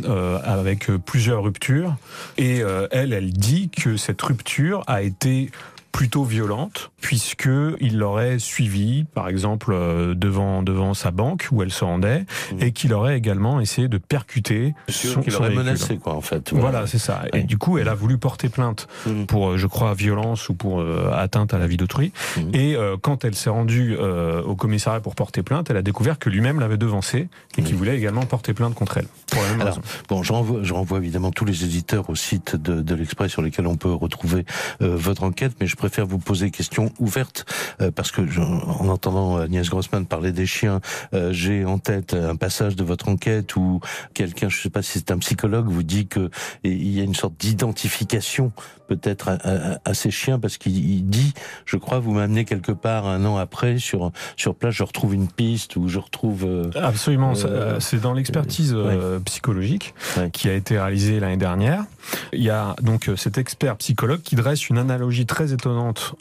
[0.44, 1.96] avec plusieurs ruptures.
[2.38, 5.50] Et elle, elle dit que cette rupture a été
[5.92, 7.48] plutôt violente, puisque
[7.80, 12.62] il l'aurait suivi, par exemple, euh, devant devant sa banque où elle se rendait, Mmh.
[12.62, 16.52] et qu'il aurait également essayé de percuter son, qu'il son aurait menacé, quoi, en fait.
[16.52, 17.22] Voilà, c'est ça.
[17.34, 19.24] Et du coup, elle a voulu porter plainte Mmh.
[19.26, 22.12] pour, euh, je crois, violence ou pour euh, atteinte à la vie d'autrui.
[22.36, 22.40] Mmh.
[22.54, 26.18] Et euh, quand elle s'est rendue euh, au commissariat pour porter plainte, elle a découvert
[26.18, 27.28] que lui-même l'avait devancée
[27.58, 29.06] et qu'il voulait également porter plainte contre elle.
[29.30, 29.86] Pour la même Alors, raison.
[30.08, 33.42] bon, je renvoie, je renvoie évidemment tous les éditeurs au site de, de l'Express sur
[33.42, 34.44] lesquels on peut retrouver
[34.80, 37.44] votre enquête, mais je préfère vous poser question ouverte
[37.80, 40.80] euh, parce que je- en entendant Agnès Grossman parler des chiens,
[41.12, 43.80] euh, j'ai en tête un passage de votre enquête où
[44.14, 46.30] quelqu'un, je sais pas si c'est un psychologue, vous dit que
[46.62, 48.52] il y a une sorte d'identification
[48.86, 51.32] peut-être à, à- à ces chiens parce qu'il il dit,
[51.64, 55.26] je crois, vous m'amenez quelque part un an après sur sur place, je retrouve une
[55.28, 56.44] piste ou je retrouve.
[56.44, 60.30] euh, Absolument, Euh, c'est dans l'expertise euh, psychologique Ouais.
[60.30, 61.84] qui a été réalisée l'année dernière.
[62.32, 65.71] Il y a donc euh, cet expert psychologue qui dresse une analogie très étonnante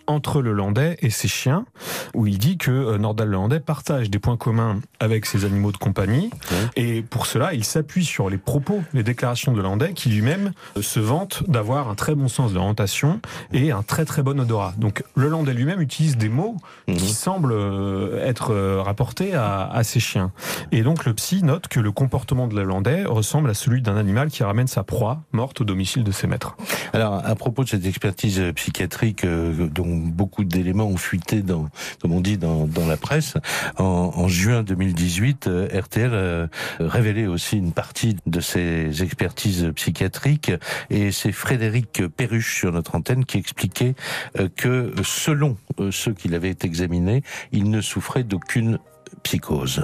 [0.07, 1.65] entre le landais et ses chiens,
[2.13, 5.71] où il dit que euh, Nordal le landais partage des points communs avec ses animaux
[5.71, 6.29] de compagnie,
[6.75, 10.99] et pour cela, il s'appuie sur les propos, les déclarations de landais, qui lui-même se
[10.99, 13.19] vante d'avoir un très bon sens de l'orientation
[13.53, 14.73] et un très très bon odorat.
[14.77, 16.95] Donc le landais lui-même utilise des mots Mhm.
[16.97, 20.31] qui semblent euh, être euh, rapportés à, à ses chiens.
[20.71, 24.29] Et donc le psy note que le comportement de l'Hollandais ressemble à celui d'un animal
[24.29, 26.55] qui ramène sa proie morte au domicile de ses maîtres.
[26.93, 31.67] Alors, à propos de cette expertise psychiatrique euh, dont beaucoup d'éléments ont fuité dans,
[32.01, 33.35] comme on dit, dans, la presse,
[33.77, 36.47] en, juin 2018, euh, RTL a
[36.79, 40.51] révélé aussi une partie de ces expertises psychiatriques
[40.89, 43.95] et c'est Frédéric Perruche sur notre antenne qui expliquait
[44.39, 48.79] euh, que selon euh, ceux qui l'avaient examiné, il ne souffrait d'aucune
[49.23, 49.83] psychose.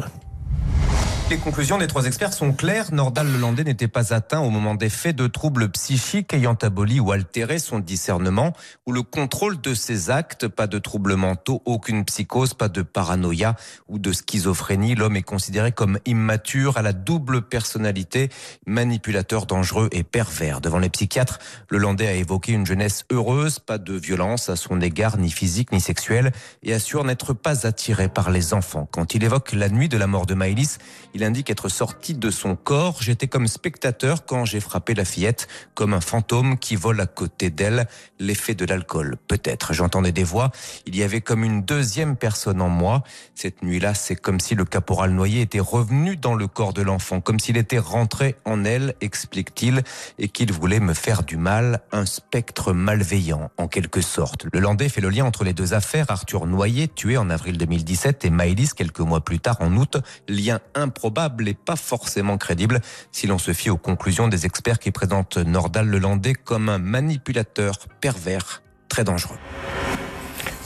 [1.29, 2.93] Les conclusions des trois experts sont claires.
[2.93, 7.11] Nordal Lelandais n'était pas atteint au moment des faits de troubles psychiques ayant aboli ou
[7.11, 8.53] altéré son discernement
[8.85, 10.47] ou le contrôle de ses actes.
[10.47, 13.57] Pas de troubles mentaux, aucune psychose, pas de paranoïa
[13.89, 14.95] ou de schizophrénie.
[14.95, 18.29] L'homme est considéré comme immature, à la double personnalité,
[18.65, 20.61] manipulateur dangereux et pervers.
[20.61, 25.17] Devant les psychiatres, Lelandais a évoqué une jeunesse heureuse, pas de violence à son égard,
[25.17, 26.31] ni physique ni sexuelle,
[26.63, 28.87] et assure n'être pas attiré par les enfants.
[28.89, 30.77] Quand il évoque la nuit de la mort de Maëlys,
[31.17, 33.01] il indique être sorti de son corps.
[33.01, 37.49] J'étais comme spectateur quand j'ai frappé la fillette, comme un fantôme qui vole à côté
[37.49, 37.88] d'elle.
[38.19, 39.73] L'effet de l'alcool, peut-être.
[39.73, 40.51] J'entendais des voix.
[40.86, 43.01] Il y avait comme une deuxième personne en moi.
[43.34, 47.19] Cette nuit-là, c'est comme si le caporal noyé était revenu dans le corps de l'enfant,
[47.19, 49.82] comme s'il était rentré en elle, explique-t-il,
[50.19, 51.82] et qu'il voulait me faire du mal.
[51.91, 54.45] Un spectre malveillant, en quelque sorte.
[54.53, 56.06] Le Landais fait le lien entre les deux affaires.
[56.10, 59.97] Arthur Noyer, tué en avril 2017, et Maëlys, quelques mois plus tard, en août.
[60.27, 61.07] Lien improbable
[61.48, 65.88] et pas forcément crédible si l'on se fie aux conclusions des experts qui présentent Nordal
[65.88, 69.38] Lelandais comme un manipulateur pervers très dangereux.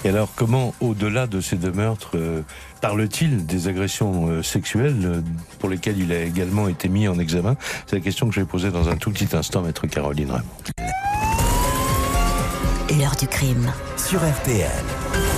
[0.03, 2.41] Et alors, comment, au-delà de ces deux meurtres, euh,
[2.81, 5.21] parle-t-il des agressions euh, sexuelles euh,
[5.59, 7.55] pour lesquelles il a également été mis en examen?
[7.85, 10.45] C'est la question que je vais poser dans un tout petit instant, maître Caroline Raymond.
[12.97, 13.71] L'heure du crime.
[13.95, 15.30] Sur RTL.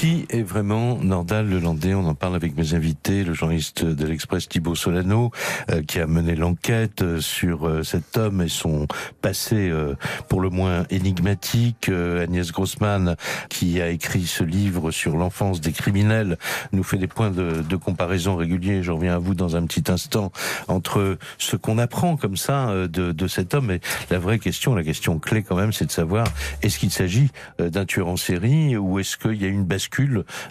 [0.00, 1.92] Qui est vraiment Nordal Lelandais?
[1.92, 5.30] On en parle avec mes invités, le journaliste de l'Express Thibault Solano,
[5.70, 8.86] euh, qui a mené l'enquête euh, sur euh, cet homme et son
[9.20, 9.96] passé euh,
[10.30, 11.90] pour le moins énigmatique.
[11.90, 13.14] Euh, Agnès Grossman,
[13.50, 16.38] qui a écrit ce livre sur l'enfance des criminels,
[16.72, 18.82] nous fait des points de, de comparaison réguliers.
[18.82, 20.32] Je reviens à vous dans un petit instant
[20.68, 24.74] entre ce qu'on apprend comme ça euh, de, de cet homme et la vraie question,
[24.74, 26.26] la question clé quand même, c'est de savoir
[26.62, 29.89] est-ce qu'il s'agit d'un tueur en série ou est-ce qu'il y a une bascule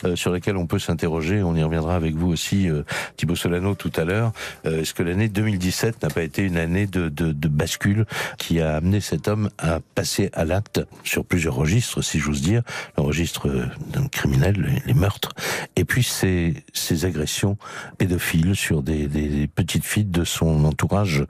[0.06, 1.42] euh, sur laquelle on peut s'interroger.
[1.44, 2.84] On y reviendra avec vous aussi, euh,
[3.18, 4.32] Thibaut Solano, tout à l'heure.
[4.66, 8.06] Euh, est-ce que l'année 2017 n'a pas été une année de, de, de bascule
[8.38, 12.62] qui a amené cet homme à passer à l'acte sur plusieurs registres, si j'ose dire,
[12.98, 13.50] le registre
[13.94, 15.32] d'un criminel, les, meurtres,
[15.76, 17.58] et puis ces, ces agressions
[17.98, 21.26] pédophiles sur des, des, petites filles de son entourage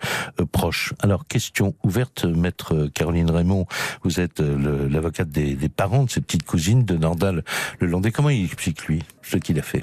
[0.51, 0.93] proche.
[0.99, 3.65] Alors, question ouverte, maître Caroline Raymond,
[4.03, 7.43] vous êtes l'avocate des, des parents de ces petites cousines de Nordal
[7.79, 9.81] le Comment il explique, lui, ce qu'il a fait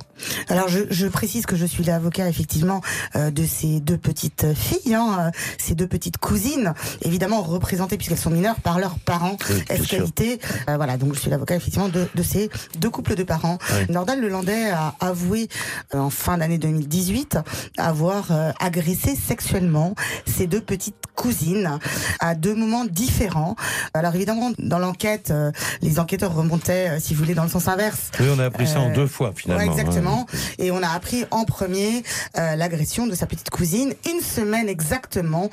[0.48, 2.80] Alors je, je précise que je suis l'avocat effectivement
[3.14, 8.18] euh, de ces deux petites filles, hein, euh, ces deux petites cousines, évidemment représentées puisqu'elles
[8.18, 10.40] sont mineures par leurs parents, Oui, escalité.
[10.68, 13.58] Euh, voilà, donc je suis l'avocat effectivement de, de ces deux couples de parents.
[13.72, 13.86] Oui.
[13.92, 15.48] Nordal Lelandais a avoué
[15.94, 17.38] euh, en fin d'année 2018
[17.78, 19.94] avoir euh, agressé sexuellement
[20.26, 21.78] ces deux petites cousines
[22.20, 23.56] à deux moments différents.
[23.94, 25.50] Alors évidemment, dans l'enquête, euh,
[25.82, 28.10] les enquêteurs remontaient, si vous voulez, dans le sens inverse.
[28.20, 29.64] Oui, on a appris ça en deux fois finalement.
[29.64, 30.26] Ouais, exactement.
[30.58, 32.02] Et on a appris en premier
[32.38, 35.50] euh, l'agression de sa petite cousine une semaine exactement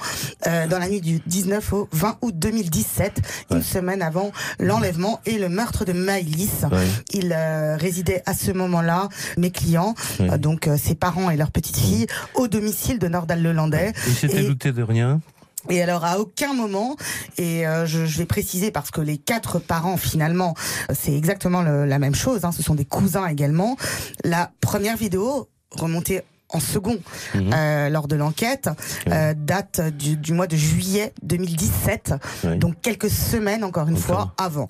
[0.47, 5.37] euh, dans la nuit du 19 au 20 août 2017, une semaine avant l'enlèvement et
[5.37, 6.65] le meurtre de Maëlys.
[6.71, 6.87] Ouais.
[7.11, 10.31] Il euh, résidait à ce moment-là, mes clients, Ouais.
[10.31, 13.93] euh, donc euh, ses parents et leur petite fille, au domicile de Nordal-le-Landais.
[14.07, 15.21] Il s'était Et- douté de rien
[15.69, 16.95] et alors à aucun moment,
[17.37, 20.53] et euh, je, je vais préciser parce que les quatre parents finalement,
[20.89, 23.77] euh, c'est exactement le- la même chose, hein, ce sont des cousins également.
[24.23, 26.99] La première vidéo remontée en second
[27.33, 27.51] Mhm.
[27.53, 28.69] euh, lors de l'enquête
[29.07, 32.57] euh, date du, du mois de juillet 2017, Oui.
[32.59, 34.67] donc quelques semaines encore une fois avant,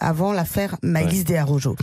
[0.00, 1.76] avant l'affaire Maëlys Desarrojo.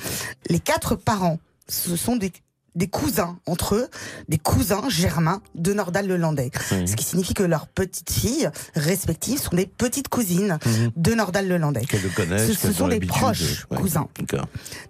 [0.50, 1.38] Les quatre parents,
[1.68, 2.32] ce sont des
[2.76, 3.88] des cousins entre eux,
[4.30, 6.52] des cousins germains de Nordal-le-Landais.
[6.72, 6.88] Oui.
[6.88, 10.92] Ce qui signifie que leurs petites filles respectives sont des petites cousines Mhm.
[10.96, 11.86] de Nordal-le-Landais.
[11.86, 12.48] Qu'elles le connaissent.
[12.48, 13.78] Ce, ce sont ont des proches Ouais.
[13.78, 14.08] cousins.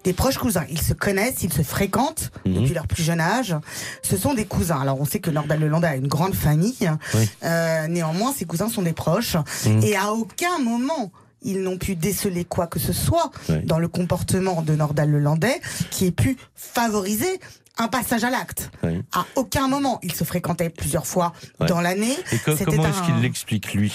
[0.04, 0.66] Des proches cousins.
[0.70, 2.54] Ils se connaissent, ils se fréquentent Mhm.
[2.62, 3.56] depuis leur plus jeune âge.
[4.02, 4.80] Ce sont des cousins.
[4.82, 6.92] Alors on sait que Nordal-le-Landais a une grande famille.
[7.14, 7.30] Oui.
[7.44, 9.38] Euh, néanmoins, ces cousins sont des proches.
[9.66, 9.84] Mhm.
[9.84, 13.30] Et à aucun moment, ils n'ont pu déceler quoi que ce soit
[13.66, 17.40] dans le comportement de Nordal-le-Landais qui ait pu favoriser
[17.78, 18.72] un passage à l'acte.
[18.84, 19.02] Oui.
[19.14, 21.68] À aucun moment, ils se fréquentaient plusieurs fois Ouais.
[21.68, 22.16] dans l'année.
[22.32, 23.94] Et comment est-ce qu'il l'explique lui?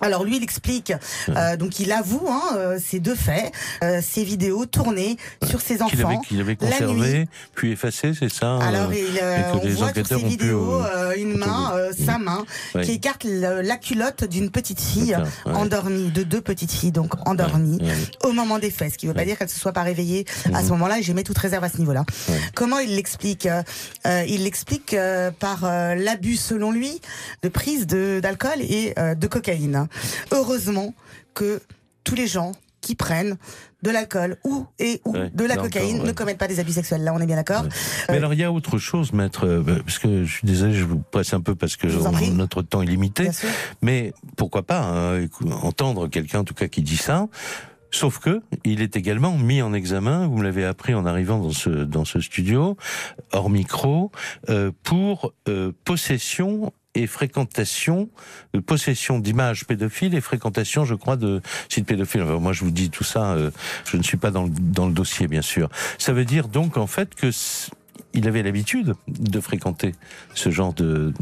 [0.00, 0.92] Alors lui, il explique,
[1.28, 5.16] euh, donc il avoue hein, euh, ces deux faits, euh, ces vidéos tournées
[5.48, 6.20] sur ses Qu'il avait, enfants.
[6.20, 6.78] qu'il avait la nuit.
[6.86, 10.06] conservé, puis effacé, c'est ça Alors euh, il, euh, et que on les voit sur
[10.06, 12.82] ces pu, vidéos euh, euh, une main, euh, sa main, Ouais.
[12.84, 15.52] qui écarte le- la culotte d'une petite fille ouais.
[15.52, 17.94] endormie, de deux petites filles donc endormies Ouais, ouais.
[18.24, 20.24] au moment des faits, ce qui ne veut pas dire qu'elle se soit pas réveillée
[20.54, 20.98] à ce moment-là.
[20.98, 22.04] Et j'émets toute réserve à ce niveau-là.
[22.54, 23.62] Comment il l'explique Euh,
[24.06, 27.00] euh, Il l'explique euh, par euh, l'abus, selon lui,
[27.42, 29.87] de prise de d'alcool et euh, de cocaïne.
[30.32, 30.94] Heureusement
[31.34, 31.60] que
[32.04, 33.36] tous les gens qui prennent
[33.82, 36.08] de l'alcool ou et ou Ouais, de la cocaïne encore, ouais.
[36.08, 37.02] ne commettent pas des abus sexuels.
[37.04, 37.64] Là, on est bien d'accord.
[38.08, 40.74] Mais Euh, alors il y a autre chose, maître, euh, parce que je suis désolé,
[40.74, 43.30] je vous presse un peu parce que on- notre temps est limité.
[43.82, 45.26] Mais pourquoi pas hein,
[45.62, 47.28] entendre quelqu'un en tout cas qui dit ça.
[47.90, 50.26] Sauf que il est également mis en examen.
[50.28, 52.76] Vous me l'avez appris en arrivant dans ce dans ce studio,
[53.32, 54.10] hors micro,
[54.50, 58.08] euh, pour euh, possession et fréquentation,
[58.54, 62.24] de possession d'images pédophiles et fréquentation, je crois, de sites pédophiles.
[62.24, 63.50] Moi, je vous dis tout ça, euh,
[63.84, 65.68] je ne suis pas dans le, dans le dossier, bien sûr.
[65.98, 67.30] Ça veut dire donc en fait que
[68.18, 69.94] il avait l'habitude de fréquenter
[70.34, 71.12] ce genre de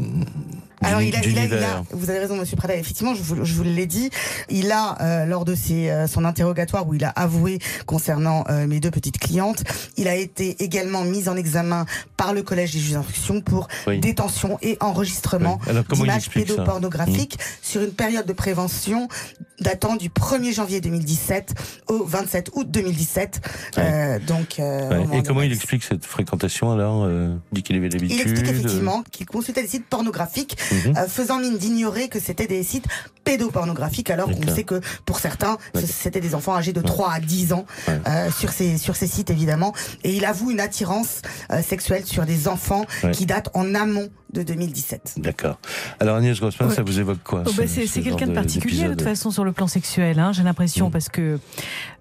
[0.81, 1.83] Alors il a, il a- il a- d'univers.
[1.91, 2.75] vous avez raison, Monsieur Prada.
[2.75, 4.09] Effectivement, je vous, je vous l'ai dit,
[4.49, 8.67] il a euh, lors de ses, euh, son interrogatoire où il a avoué concernant euh,
[8.67, 9.63] mes deux petites clientes,
[9.97, 11.85] il a été également mis en examen
[12.17, 13.99] par le collège des juges d'instruction pour Oui.
[13.99, 15.73] détention et enregistrement Oui.
[15.97, 16.31] D'images Mmh.
[16.31, 19.07] pédopornographiques sur une période de prévention
[19.59, 21.53] datant du 1er janvier 2017
[21.87, 23.41] au 27 août 2017.
[23.77, 25.17] Euh, donc, Ouais.
[25.19, 26.86] Et comment il explique cette fréquentation alors?
[27.05, 28.11] Euh, Il dit qu'il avait l'habitude.
[28.11, 30.97] Il explique effectivement qu'il consultait des sites pornographiques, Mhm.
[30.97, 32.85] euh, faisant mine d'ignorer que c'était des sites
[33.23, 37.53] pédopornographiques, alors qu'on sait que pour certains, c'était des enfants âgés de 3 à 10
[37.53, 37.99] ans Ouais.
[38.07, 39.73] euh, sur ces sur ces sites évidemment.
[40.03, 41.21] Et il avoue une attirance
[41.51, 43.11] euh, sexuelle sur des enfants Ouais.
[43.11, 45.15] qui datent en amont de 2017.
[45.17, 45.57] D'accord.
[45.99, 46.75] Alors Agnès Grossman, Ouais.
[46.75, 49.43] ça vous évoque quoi Oh, bah, c'est ce quelqu'un de particulier de toute façon sur
[49.45, 50.19] le plan sexuel.
[50.19, 50.91] Hein, J'ai l'impression Mm.
[50.91, 51.39] parce que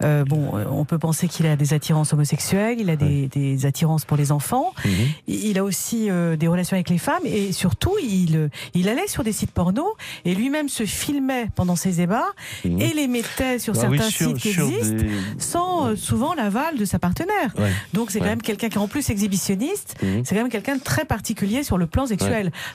[0.02, 3.64] euh, bon, euh, on peut penser qu'il a des attirances homosexuelles, il a des, des
[3.66, 4.90] attirances pour les enfants, Mhm.
[5.28, 9.22] il a aussi euh, des relations avec les femmes et surtout il il allait sur
[9.24, 9.84] des sites porno
[10.24, 12.26] et lui-même se filmait pendant ses ébats
[12.64, 12.80] Mhm.
[12.80, 16.34] et les mettait sur Ah oui, certains sur- sites qui existent des- sans euh, souvent
[16.34, 17.54] l'aval de sa partenaire.
[17.58, 17.70] Ouais.
[17.92, 19.94] Donc c'est quand même quelqu'un qui est en plus exhibitionniste.
[20.02, 20.24] Mhm.
[20.24, 22.15] C'est quand même quelqu'un de très particulier sur le plan sexuel.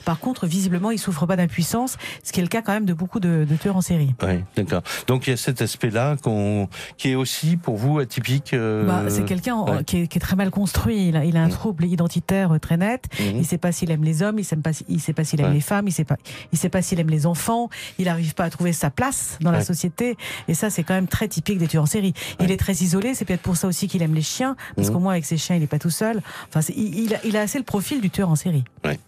[0.04, 2.92] Par contre, visiblement, il souffre pas d'impuissance, ce qui est le cas quand même de
[2.94, 4.14] beaucoup de, de tueurs en série.
[4.22, 4.82] Oui, d'accord.
[5.06, 8.54] Donc il y a cet aspect-là qu'on, qui est aussi pour vous atypique.
[8.54, 9.84] euh, Bah, c'est quelqu'un ouais.
[9.84, 11.08] qui, est, qui est très mal construit.
[11.08, 13.04] Il a, il a un trouble identitaire euh, très net.
[13.20, 13.36] Mhm.
[13.38, 15.54] Il sait pas s'il aime les hommes, il pas, il sait pas s'il aime Ouais.
[15.54, 16.16] les femmes, il sait pas,
[16.52, 17.68] il sait pas s'il aime les enfants.
[17.98, 20.16] Il n'arrive pas à trouver sa place dans la société.
[20.48, 22.14] Et ça, c'est quand même très typique des tueurs en série.
[22.40, 23.14] Il est très isolé.
[23.14, 24.94] C'est peut-être pour ça aussi qu'il aime les chiens, parce Mhm.
[24.94, 26.22] qu'au moins avec ses chiens, il est pas tout seul.
[26.48, 28.64] Enfin, c'est- il, il a, il a assez le profil du tueur en série.
[28.84, 28.98] Ouais.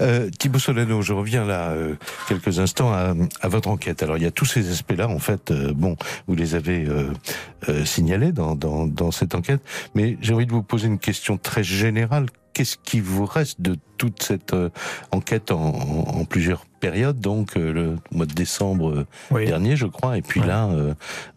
[0.00, 1.94] Euh, Thibaut Solano, je reviens là euh,
[2.28, 3.14] quelques instants à,
[3.48, 4.02] votre enquête.
[4.02, 7.84] Alors il y a tous ces aspects-là, en fait, euh, bon, vous les avez euh,
[7.84, 9.62] signalés dans cette enquête,
[9.94, 12.26] mais j'ai envie de vous poser une question très générale.
[12.52, 14.68] Qu'est-ce qui vous reste de toute cette euh,
[15.10, 19.46] enquête en, en- en plusieurs périodes, donc euh, le mois de décembre euh, Oui.
[19.46, 20.46] dernier, je crois, et puis Ouais.
[20.46, 20.68] là,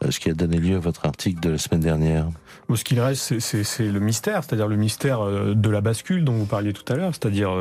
[0.09, 2.27] ce qui a donné lieu à votre article de la semaine dernière?
[2.73, 5.19] Ce qu'il reste, c'est- le mystère, c'est-à-dire le mystère
[5.55, 7.51] de la bascule dont vous parliez tout à l'heure, c'est-à-dire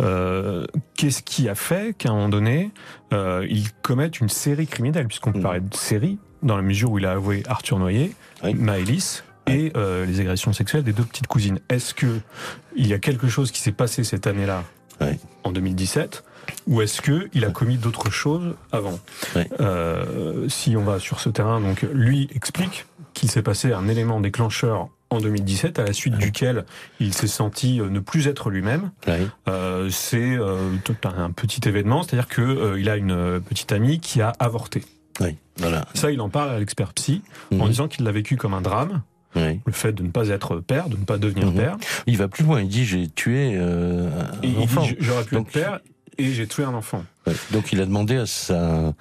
[0.00, 0.64] euh,
[0.96, 2.70] qu'est-ce qui a fait qu'à un moment donné,
[3.12, 5.42] euh, il commette une série criminelle, puisqu'on peut Mm.
[5.42, 8.12] parler de série, dans la mesure où il a avoué Arthur Noyer,
[8.44, 8.54] Oui.
[8.54, 11.58] Maëlys et euh, les agressions sexuelles des deux petites cousines.
[11.68, 12.20] Est-ce que
[12.74, 14.64] il y a quelque chose qui s'est passé cette année-là,
[15.00, 15.18] Oui.
[15.44, 16.24] en 2017,
[16.66, 18.98] ou est-ce que il a commis d'autres choses avant
[19.34, 19.42] Oui.
[19.60, 24.20] Euh, Si on va sur ce terrain, donc lui explique qu'il s'est passé un élément
[24.20, 26.64] déclencheur en 2017, à la suite duquel
[26.98, 28.90] il s'est senti euh, ne plus être lui-même.
[29.06, 29.28] Oui.
[29.48, 30.72] Euh, c'est euh,
[31.04, 34.82] un petit événement, c'est-à-dire que euh, il a une euh, petite amie qui a avorté.
[35.20, 35.86] Oui, voilà.
[35.94, 37.68] Ça, il en parle à l'expert psy en Mhm.
[37.68, 39.02] disant qu'il l'a vécu comme un drame,
[39.36, 39.60] Oui.
[39.64, 41.54] le fait de ne pas être père, de ne pas devenir Mhm.
[41.56, 41.76] père.
[42.06, 44.82] Il va plus loin, il dit j'ai tué euh, un Et il enfant.
[44.82, 45.80] dit j'aurais pu Donc, être père
[46.18, 47.04] et j'ai tué un enfant.
[47.26, 47.34] Ouais.
[47.52, 48.94] Donc il a demandé à sa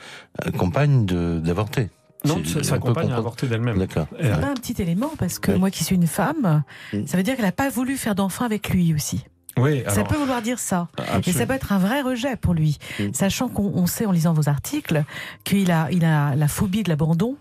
[0.58, 1.90] compagne de- d'avorter.
[2.26, 3.78] Non, C'est- sa, compagne a avorté d'elle-même.
[3.78, 4.08] D'accord.
[4.20, 5.60] A- Pas un petit élément parce que Oui.
[5.60, 7.06] moi qui suis une femme, Mm.
[7.06, 9.26] ça veut dire qu'elle n'a pas voulu faire d'enfant avec lui aussi.
[9.58, 10.88] Oui, ça alors, peut vouloir dire ça.
[10.98, 11.40] Et absolument.
[11.40, 13.14] ça peut être un vrai rejet pour lui, Mm.
[13.14, 15.04] sachant qu'on on sait en lisant vos articles
[15.44, 17.38] qu'il a, il a la phobie de l'abandon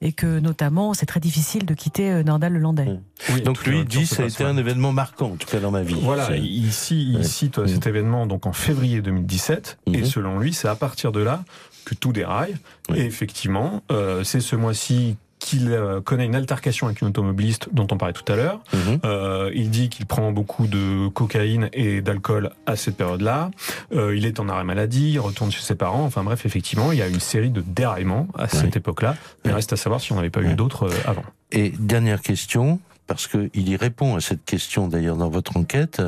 [0.00, 2.84] Et que notamment c'est très difficile de quitter euh, Nordal le Landais.
[2.86, 3.00] Mm.
[3.34, 5.70] Oui, Donc lui dit c'est ça a été un événement marquant, en tout cas dans
[5.70, 5.96] ma vie.
[6.00, 10.04] Voilà, ici, il cite cet événement donc en février 2017, et Mhm.
[10.04, 11.44] selon lui, c'est à partir de là
[11.84, 12.54] que tout déraille.
[12.90, 12.98] Oui.
[12.98, 17.86] Et effectivement, euh, c'est ce mois-ci qu'il euh, connaît une altercation avec une automobiliste dont
[17.90, 18.60] on parlait tout à l'heure.
[18.72, 19.00] Mhm.
[19.04, 23.50] Euh, il dit qu'il prend beaucoup de cocaïne et d'alcool à cette période-là.
[23.92, 26.04] Euh, il est en arrêt maladie, il retourne chez ses parents.
[26.04, 29.16] Enfin bref, effectivement, il y a une série de déraillements à cette époque-là.
[29.44, 29.56] Mais Ouais.
[29.56, 31.24] reste à savoir si on n'avait pas eu d'autres avant.
[31.50, 32.78] Et dernière question,
[33.08, 36.00] parce que il y répond à cette question d'ailleurs dans votre enquête.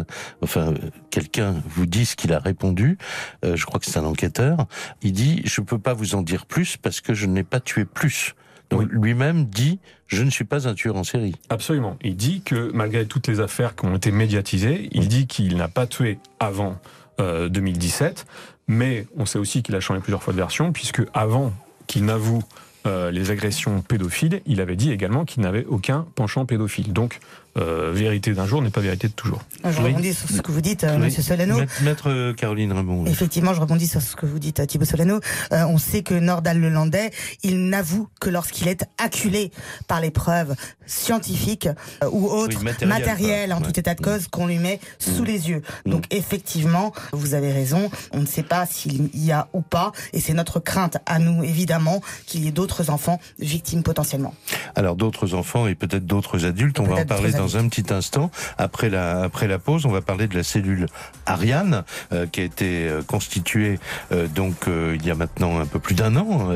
[0.42, 0.74] Enfin,
[1.10, 2.96] quelqu'un vous dit ce qu'il a répondu.
[3.44, 4.58] Euh, je crois que c'est un enquêteur.
[5.02, 7.84] Il dit je peux pas vous en dire plus parce que je n'ai pas tué
[7.84, 8.34] plus.
[8.78, 8.86] Oui.
[8.90, 11.34] lui-même dit je ne suis pas un tueur en série.
[11.48, 11.96] Absolument.
[12.02, 15.68] Il dit que malgré toutes les affaires qui ont été médiatisées, il dit qu'il n'a
[15.68, 16.78] pas tué avant
[17.20, 18.26] euh, 2017,
[18.68, 21.52] mais on sait aussi qu'il a changé plusieurs fois de version, puisque avant
[21.86, 22.42] qu'il n'avoue
[22.86, 26.92] euh, les agressions pédophiles, il avait dit également qu'il n'avait aucun penchant pédophile.
[26.92, 27.18] Donc,
[27.56, 29.40] euh, vérité d'un jour n'est pas vérité de toujours.
[29.64, 29.88] Je Oui.
[29.88, 31.02] rebondis sur ce que vous dites, euh, Oui.
[31.04, 31.56] Monsieur Solano.
[31.58, 33.02] Maître, Maître, euh, Caroline Raymond.
[33.04, 33.10] oui.
[33.10, 35.20] Effectivement, je rebondis sur ce que vous dites, euh, Thibaut Solano.
[35.52, 37.10] Euh, on sait que Nordal le Landais,
[37.42, 39.50] il n'avoue que lorsqu'il est acculé
[39.88, 40.54] par les preuves
[40.86, 41.68] scientifiques
[42.02, 43.62] euh, ou autres, Oui, matérielles, en Ouais.
[43.66, 45.26] tout état de cause, qu'on lui met sous Mm.
[45.26, 45.62] les yeux.
[45.86, 45.90] Mm.
[45.90, 50.20] Donc effectivement, vous avez raison, on ne sait pas s'il y a ou pas, et
[50.20, 54.34] c'est notre crainte à nous, évidemment, qu'il y ait d'autres enfants victimes potentiellement.
[54.74, 57.92] Alors d'autres enfants et peut-être d'autres adultes, on va en parler d'autres dans un petit
[57.92, 58.30] instant.
[58.56, 60.86] Après la après la pause, on va parler de la cellule
[61.26, 63.78] Ariane euh, qui a été euh, constituée
[64.12, 66.50] euh, donc il y a maintenant un peu plus d'un an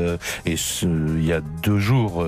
[0.46, 2.24] et il y a deux jours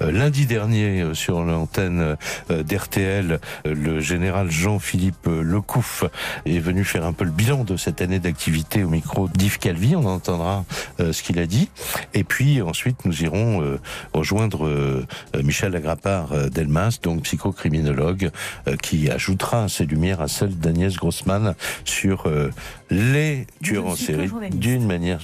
[0.00, 2.16] lundi dernier sur l'antenne
[2.48, 6.04] d'RTL, le général Jean-Philippe Lecouf
[6.46, 9.94] est venu faire un peu le bilan de cette année d'activité au micro d'Yves Calvi.
[9.96, 10.64] On entendra
[10.98, 11.70] ce qu'il a dit.
[12.14, 13.78] Et puis ensuite, nous irons
[14.12, 15.04] rejoindre
[15.42, 22.26] Michel Agrapard Delmas, donc psychocriminologue, euh, qui ajoutera ses lumières à celles d'Agnès Grossman sur
[22.26, 22.50] euh,
[22.90, 25.20] les tueurs en série d'une manière.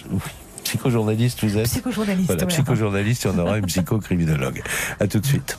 [0.65, 2.27] Psychojournaliste, vous êtes Psychojournaliste.
[2.27, 2.49] Voilà, ouais.
[2.49, 4.63] psychojournaliste, il y en aura une psychocriminologue.
[5.01, 5.59] À tout de suite.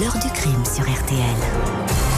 [0.00, 2.15] L'heure du crime sur RTL.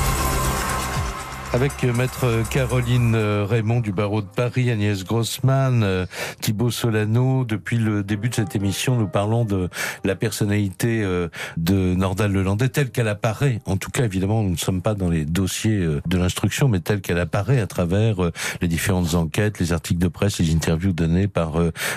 [1.55, 6.05] Avec maître Caroline euh, Raymond du barreau de Paris, Agnès Grossman, euh,
[6.43, 7.47] Thibaut Solano.
[7.47, 9.71] Depuis le début de cette émission, nous parlons de
[10.05, 13.61] la personnalité euh, de Nordal Lelandais telle qu'elle apparaît.
[13.65, 17.01] En tout cas, évidemment, nous ne sommes pas dans les dossiers de l'instruction, mais telle
[17.01, 18.17] qu'elle apparaît à travers
[18.61, 21.55] les différentes enquêtes, les articles de presse, les interviews données par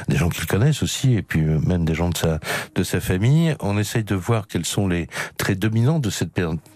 [0.08, 2.40] des gens qu'il connaissent aussi, et puis même des gens de sa
[2.76, 3.56] de sa famille.
[3.60, 6.34] On essaye de voir quels sont les traits dominants de cette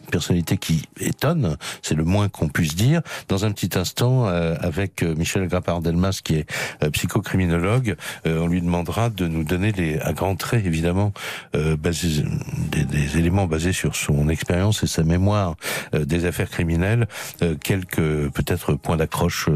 [0.10, 3.02] personnalité qui étonne, c'est le moins qu'on puisse dire.
[3.28, 6.50] Dans un petit instant, euh, avec euh, Michel Grappard-Delmas, qui est
[6.84, 7.96] euh, psychocriminologue,
[8.26, 11.14] euh, on lui demandera de nous donner les, à grands traits, évidemment,
[11.56, 12.24] euh, basés,
[12.72, 15.56] des, des éléments basés sur son expérience et sa mémoire
[15.94, 17.08] euh, des affaires criminelles,
[17.64, 19.50] quelques peut-être points d'accroche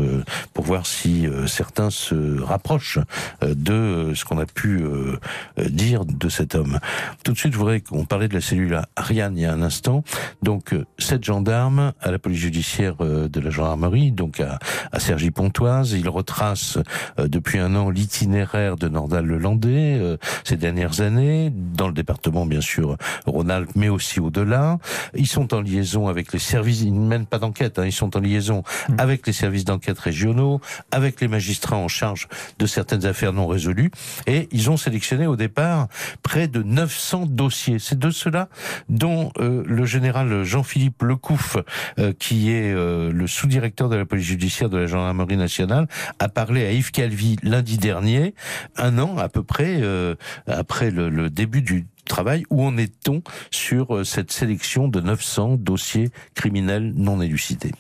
[0.54, 3.00] pour voir si certains se rapprochent
[3.42, 4.84] de ce qu'on a pu
[5.58, 6.80] dire de cet homme.
[7.24, 9.62] Tout de suite, je voudrais qu'on parlait de la cellule Ariane il y a un
[9.62, 10.04] instant.
[10.42, 14.60] Donc euh, sept gendarmes à la police judiciaire euh, de la gendarmerie, donc à,
[14.92, 15.94] à Cergy-Pontoise.
[15.94, 16.78] Ils retracent
[17.20, 22.62] euh, depuis un an l'itinéraire de Nordal-le-Landais euh, ces dernières années, dans le département bien
[22.62, 24.78] sûr Rhône-Alpes, mais aussi au-delà.
[25.14, 28.16] Ils sont en liaison avec les services, ils ne mènent pas d'enquête, hein, ils sont
[28.16, 28.64] en liaison
[28.98, 30.62] avec les services d'enquête régionaux,
[30.92, 32.28] avec les magistrats en charge
[32.58, 33.92] de certaines affaires non résolues,
[34.28, 35.88] et ils ont sélectionné au départ
[36.24, 37.80] près de 900 dossiers.
[37.80, 38.50] C'est de cela
[38.88, 41.58] dont euh, le général Jean-Philippe Lecouf,
[41.98, 45.88] euh, qui est euh, le sous-directeur de la police judiciaire de la gendarmerie nationale,
[46.20, 48.34] a parlé à Yves Calvi lundi dernier,
[48.78, 50.16] un an à peu près euh,
[50.48, 52.44] après le, le début du travail.
[52.50, 53.22] Où en est-on
[53.52, 57.72] sur cette sélection de 900 dossiers criminels non élucidés?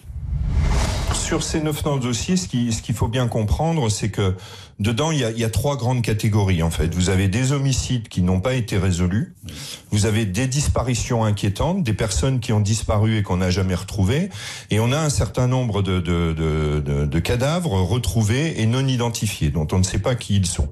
[1.13, 4.35] Sur ces 900 dossiers, ce qu'il ce qu'il faut bien comprendre, c'est que
[4.79, 6.93] dedans, il y, a, il y a trois grandes catégories en fait.
[6.95, 9.35] Vous avez des homicides qui n'ont pas été résolus,
[9.91, 14.29] vous avez des disparitions inquiétantes, des personnes qui ont disparu et qu'on n'a jamais retrouvées,
[14.71, 19.49] et on a un certain nombre de, de, de, de cadavres retrouvés et non identifiés,
[19.49, 20.69] dont on ne sait pas qui ils sont.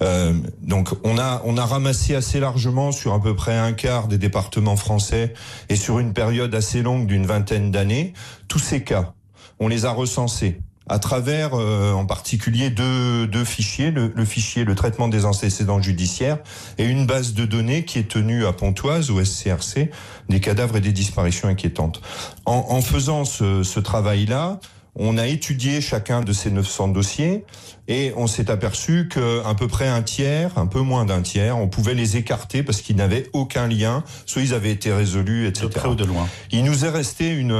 [0.00, 4.08] Euh, donc on a, on a ramassé assez largement sur à peu près un quart
[4.08, 5.34] des départements français
[5.68, 8.14] et sur une période assez longue d'une vingtaine d'années,
[8.48, 9.14] tous ces cas.
[9.60, 10.58] On les a recensés
[10.88, 16.38] à travers euh, en particulier deux, fichiers, le, fichier le traitement des antécédents judiciaires
[16.78, 19.90] et une base de données qui est tenue à Pontoise au SCRC
[20.28, 22.00] des cadavres et des disparitions inquiétantes.
[22.44, 24.58] En, en faisant ce, ce travail-là,
[24.96, 27.44] on a étudié chacun de ces 900 dossiers
[27.88, 31.68] et on s'est aperçu qu'à peu près un tiers, un peu moins d'un tiers, on
[31.68, 35.66] pouvait les écarter parce qu'ils n'avaient aucun lien, soit ils avaient été résolus, etc.
[35.66, 36.28] De près ou de loin.
[36.52, 37.50] Il nous est resté une,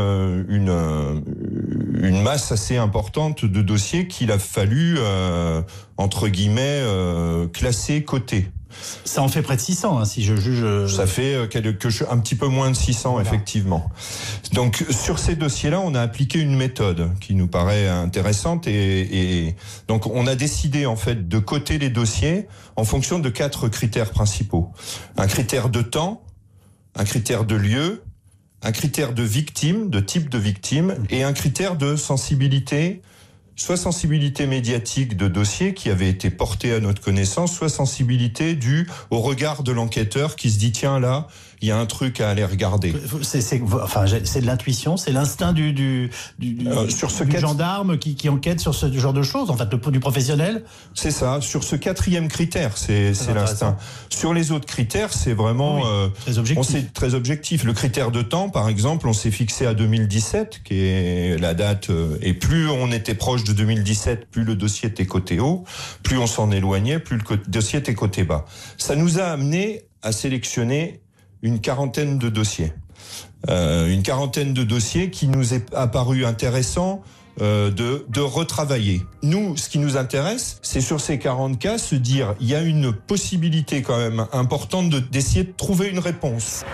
[0.49, 1.23] une,
[2.01, 5.63] une masse assez importante de dossiers qu'il a fallu, euh,
[5.97, 8.49] entre guillemets, euh, classer, coter.
[9.05, 10.65] Ça en fait près de 600, hein, si je juge.
[10.95, 13.29] Ça fait euh, quelque, un petit peu moins de 600, voilà.
[13.29, 13.91] effectivement.
[14.53, 19.57] Donc, sur ces dossiers-là, on a appliqué une méthode qui nous paraît intéressante et, et
[19.89, 22.47] donc on a décidé en fait de coter les dossiers
[22.77, 24.71] en fonction de quatre critères principaux.
[25.17, 26.23] Un critère de temps,
[26.95, 28.03] un critère de lieu,
[28.63, 33.03] un critère de victime, de type de victime, et un critère de sensibilité
[33.57, 38.89] soit sensibilité médiatique de dossiers qui avait été porté à notre connaissance, soit sensibilité due
[39.11, 41.27] au regard de l'enquêteur qui se dit tiens là,
[41.63, 42.95] il y a un truc à aller regarder.
[43.23, 48.15] C'est enfin, de l'intuition, c'est l'instinct du, du, du, euh, sur ce du gendarme qui,
[48.15, 51.63] qui, enquête sur ce genre de choses, en fait, le, du professionnel C'est ça, sur
[51.63, 53.77] ce quatrième critère, c'est l'instinct.
[54.09, 55.77] Sur les autres critères, c'est vraiment...
[55.77, 56.77] Oui, euh, très objectif.
[56.77, 57.65] On très objectif.
[57.65, 61.91] Le critère de temps, par exemple, on s'est fixé à 2017, qui est la date,
[61.91, 65.65] euh, et plus on était proche de 2017, plus le dossier était côté haut,
[66.03, 68.47] plus on s'en éloignait, plus le dossier était côté bas.
[68.79, 71.01] Ça nous a amené à sélectionner
[71.43, 72.73] une quarantaine de dossiers.
[73.49, 77.03] Euh, une quarantaine de dossiers qui nous est apparu intéressant
[77.41, 79.03] euh, de, de retravailler.
[79.23, 82.61] Nous, ce qui nous intéresse, c'est sur ces 40 cas, se dire, il y a
[82.61, 86.65] une possibilité quand même importante d'essayer de, de trouver une réponse.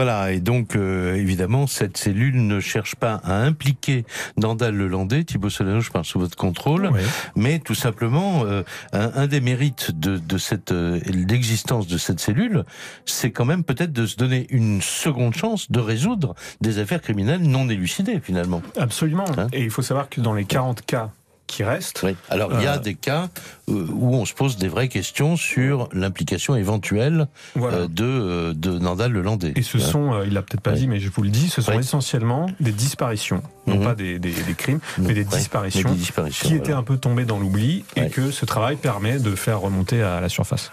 [0.00, 4.06] Voilà, et donc euh, évidemment, cette cellule ne cherche pas à impliquer
[4.38, 7.02] Nandal Lelandais, Thibault Solano, je parle sous votre contrôle, oui.
[7.36, 8.62] mais tout simplement, euh,
[8.94, 12.64] un, un, des mérites de, de cette euh, l'existence de cette cellule,
[13.04, 17.42] c'est quand même peut-être de se donner une seconde chance de résoudre des affaires criminelles
[17.42, 18.62] non élucidées finalement.
[18.78, 19.26] Absolument.
[19.36, 21.10] Hein et il faut savoir que dans les 40 cas
[21.50, 22.00] qui reste.
[22.02, 22.16] Oui.
[22.28, 23.28] Alors il y a des cas
[23.68, 27.86] où on se pose des vraies questions sur l'implication éventuelle voilà.
[27.88, 29.52] de de Nandal Lelandais.
[29.56, 30.80] Et ce sont, euh, il l'a peut-être pas oui.
[30.80, 31.78] dit, mais je vous le dis, ce sont oui.
[31.78, 33.84] essentiellement des disparitions, non mmh.
[33.84, 37.24] pas des, des, des, crimes, mais des, disparitions, des disparitions, qui étaient un peu tombées
[37.24, 40.72] dans l'oubli et que ce travail permet de faire remonter à la surface.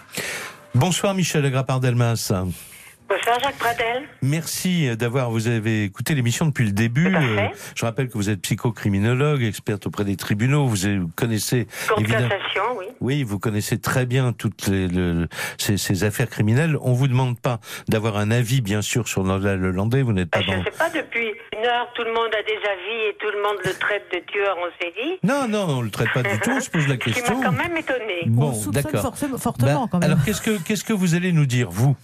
[0.74, 2.32] Bonsoir Michel Agrapard-Delmas.
[3.08, 4.02] Bonsoir Jacques Pradel.
[4.20, 7.14] Merci d'avoir, vous avez écouté l'émission depuis le début.
[7.14, 10.66] Euh, je rappelle que vous êtes psychocriminologue, experte auprès des tribunaux.
[10.66, 10.76] Vous
[11.16, 12.28] connaissez évidemment.
[12.78, 12.84] oui.
[13.00, 16.76] Oui, vous connaissez très bien toutes les, le, ces, ces, affaires criminelles.
[16.82, 20.02] On vous demande pas d'avoir un avis, bien sûr, sur Nordal Lelandais.
[20.02, 20.58] Vous n'êtes pas je dans.
[20.58, 20.90] Je sais pas.
[20.90, 24.04] Depuis une heure, tout le monde a des avis et tout le monde le traite
[24.12, 25.18] de tueur en série.
[25.22, 26.50] Non, non, on le traite pas du tout.
[26.50, 27.24] On se pose la question.
[27.24, 28.22] Ce qui m'a quand même étonné.
[28.26, 29.14] Bon, d'accord.
[29.38, 30.10] Fortement, bah, quand même.
[30.10, 31.96] Alors, qu'est-ce que qu'est-ce que vous allez nous dire, vous?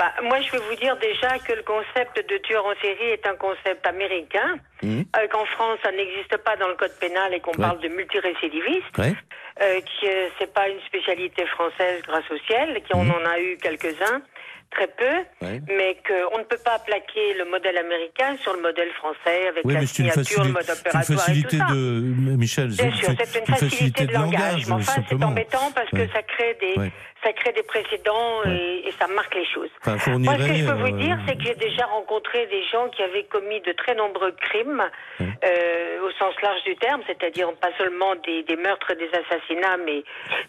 [0.00, 3.26] Bah, moi, je vais vous dire déjà que le concept de tueur en série est
[3.26, 5.02] un concept américain, mmh.
[5.02, 7.58] euh, qu'en France, ça n'existe pas dans le code pénal et qu'on ouais.
[7.58, 9.12] parle de multirécidiviste, ouais.
[9.60, 10.06] euh, qui
[10.38, 13.10] c'est pas une spécialité française grâce au ciel, qui mmh.
[13.10, 14.22] en a eu quelques-uns,
[14.70, 15.60] très peu, ouais.
[15.68, 19.74] mais qu'on ne peut pas plaquer le modèle américain sur le modèle français avec oui,
[19.74, 21.74] la signature, le mode opératoire une facilité et tout ça.
[21.74, 26.08] de Michel, Bien sûr, c'est une, facilité de langage, mais enfin, c'est embêtant parce que
[26.08, 26.90] ça crée des
[27.22, 29.68] ça crée des précédents et, et, ça marque les choses.
[29.84, 32.88] Enfin, Moi, ce que je peux vous dire, c'est que j'ai déjà rencontré des gens
[32.88, 34.82] qui avaient commis de très nombreux crimes,
[35.20, 40.02] euh, au sens large du terme, c'est-à-dire pas seulement des, des, meurtres, des assassinats, mais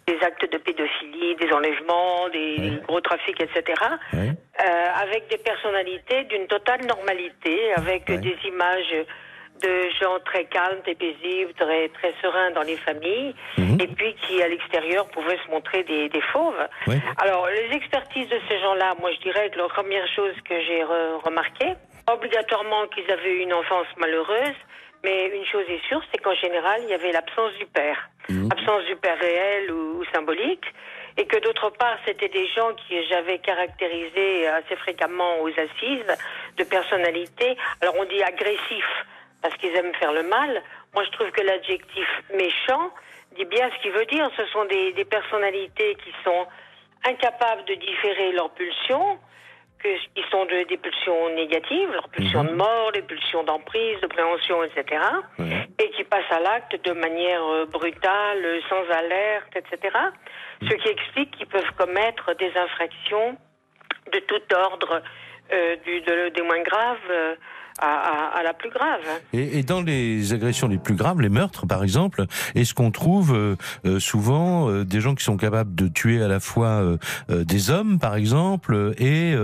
[0.07, 3.63] des actes de pédophilie, des enlèvements, des gros trafics, etc.,
[4.13, 4.23] euh,
[5.01, 8.95] avec des personnalités d'une totale normalité, avec des images
[9.61, 13.77] de gens très calmes, très paisibles, très, très sereins dans les familles, Mhm.
[13.81, 16.67] et puis qui, à l'extérieur, pouvaient se montrer des, des fauves.
[17.17, 20.81] Alors, les expertises de ces gens-là, moi, je dirais que la première chose que j'ai
[20.83, 21.73] re- remarqué,
[22.11, 24.55] obligatoirement qu'ils avaient eu une enfance malheureuse,
[25.03, 28.09] mais une chose est sûre, c'est qu'en général, il y avait l'absence du père.
[28.51, 30.63] Absence du père réel ou, ou symbolique.
[31.17, 36.05] Et que d'autre part, c'était des gens qui j'avais caractérisés assez fréquemment aux assises
[36.57, 37.57] de personnalité.
[37.81, 38.85] Alors on dit agressif
[39.41, 40.61] parce qu'ils aiment faire le mal.
[40.93, 42.91] Moi, je trouve que l'adjectif méchant
[43.37, 44.29] dit bien ce qu'il veut dire.
[44.37, 46.45] Ce sont des, des personnalités qui sont
[47.05, 49.17] incapables de différer leurs pulsions,
[49.79, 54.07] que, qui sont de, des pulsions négatives, leurs pulsions de mort, des pulsions d'emprise, de
[54.07, 55.01] préhension, etc.,
[55.79, 59.97] et qui passent à l'acte de manière euh, brutale, sans alerte, etc.
[60.61, 63.35] Ce qui explique qu'ils peuvent commettre des infractions
[64.13, 65.01] de tout ordre,
[65.51, 67.35] euh, du, de- des moins graves euh,
[67.81, 69.01] à, à- à la plus grave.
[69.33, 72.25] Et, et dans les agressions les plus graves, les meurtres par exemple,
[72.55, 73.55] est-ce qu'on trouve euh,
[73.85, 76.97] euh, souvent euh, des gens qui sont capables de tuer à la fois euh,
[77.29, 79.35] des hommes par exemple et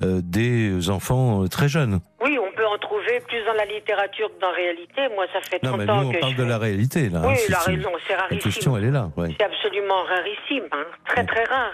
[0.00, 2.00] des enfants très jeunes?
[2.22, 5.00] Oui, on peut en trouver plus dans la littérature que dans la réalité.
[5.14, 7.08] Moi, ça fait 30 Non, mais nous ans on que parle je de la réalité
[7.08, 7.22] là.
[7.24, 8.42] Oui, hein, c'est- la, raison, c'est La rarissime.
[8.52, 9.10] question elle est là.
[9.16, 9.28] ouais.
[9.38, 10.84] C'est absolument rarissime, hein.
[11.06, 11.72] très très rare.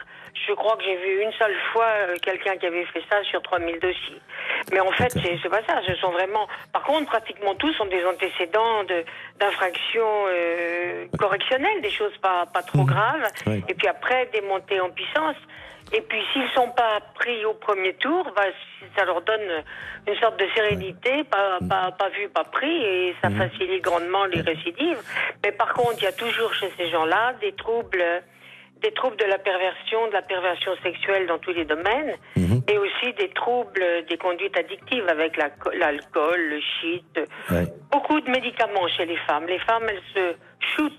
[0.49, 3.41] Je crois que j'ai vu une seule fois euh, quelqu'un qui avait fait ça sur
[3.43, 4.21] 3000 dossiers.
[4.73, 5.81] Mais en fait, c'est pas ça.
[5.87, 6.47] Ce sont vraiment.
[6.73, 9.05] Par contre, pratiquement tous ont des antécédents de-
[9.41, 13.27] d'infractions euh, correctionnelles, des choses pas, pas trop graves.
[13.47, 13.65] Oui.
[13.69, 15.37] Et puis après, des montées en puissance.
[15.93, 18.43] Et puis s'ils sont pas pris au premier tour, bah,
[18.97, 19.63] ça leur donne
[20.09, 24.41] une sorte de sérénité, pas, pas, pas vu, pas pris, et ça facilite grandement les
[24.41, 24.99] récidives.
[25.45, 28.03] Mais par contre, il y a toujours chez ces gens-là des troubles,
[28.83, 32.15] des troubles de la perversion, de la perversion sexuelle dans tous les domaines,
[32.69, 37.21] et aussi des troubles des conduites addictives avec la- l'alcool, le shit,
[37.91, 39.47] beaucoup de médicaments chez les femmes.
[39.47, 40.35] Les femmes, elles se
[40.75, 40.93] shootent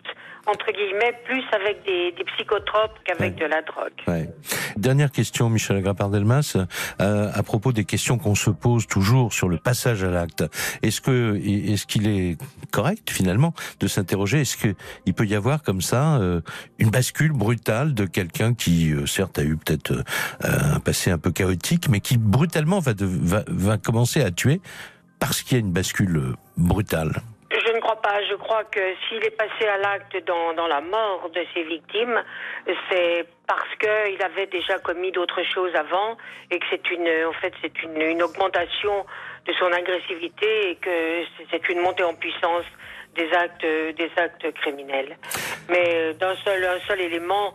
[0.50, 3.92] entre guillemets plus avec des, des psychotropes qu'avec de la drogue.
[4.08, 4.30] Ouais.
[4.78, 6.56] Dernière question, Michel Agrapard-Delmas,
[7.02, 10.46] euh, à propos des questions qu'on se pose toujours sur le passage à l'acte.
[10.84, 12.38] Est-ce que est-ce qu'il est
[12.72, 14.40] correct finalement de s'interroger?
[14.40, 14.74] Est-ce que
[15.06, 16.40] il peut y avoir comme ça euh,
[16.80, 21.18] une bascule brutale de quelqu'un qui euh, certes a eu peut-être euh, un passé un
[21.18, 24.62] peu chaotique, mais qui brutalement va, de- va, va commencer à tuer
[25.20, 27.22] parce qu'il y a une bascule euh, brutale?
[28.30, 32.22] Je crois que s'il est passé à l'acte dans, la mort de ses victimes,
[32.90, 36.18] c'est parce qu'il avait déjà commis d'autres choses avant
[36.52, 37.54] et que c'est en fait,
[37.84, 39.06] une augmentation
[39.46, 42.66] de son agressivité et que c'est une montée en puissance
[43.18, 43.66] des actes,
[43.98, 45.18] des actes criminels.
[45.70, 47.54] Mais d'un seul, un seul élément,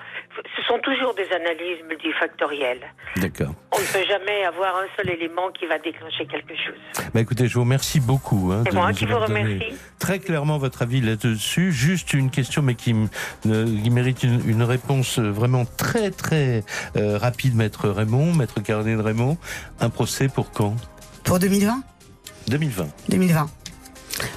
[0.57, 2.93] ce sont toujours des analyses multifactorielles.
[3.17, 3.55] D'accord.
[3.73, 7.05] On ne peut jamais avoir un seul élément qui va déclencher quelque chose.
[7.15, 8.51] Bah écoutez, je vous remercie beaucoup.
[8.53, 9.75] Hein, C'est moi nous qui vous remercie.
[9.99, 11.73] Très clairement votre avis là-dessus.
[11.73, 12.95] Juste une question, mais qui,
[13.47, 16.63] euh, mérite une, une réponse vraiment très très
[16.97, 19.39] euh, rapide, Maître Raymond, Maître Caroline Raymond.
[19.81, 20.75] Un procès pour quand?
[21.25, 21.83] Pour 2020
[22.49, 22.89] 2020.
[23.09, 23.62] 2020.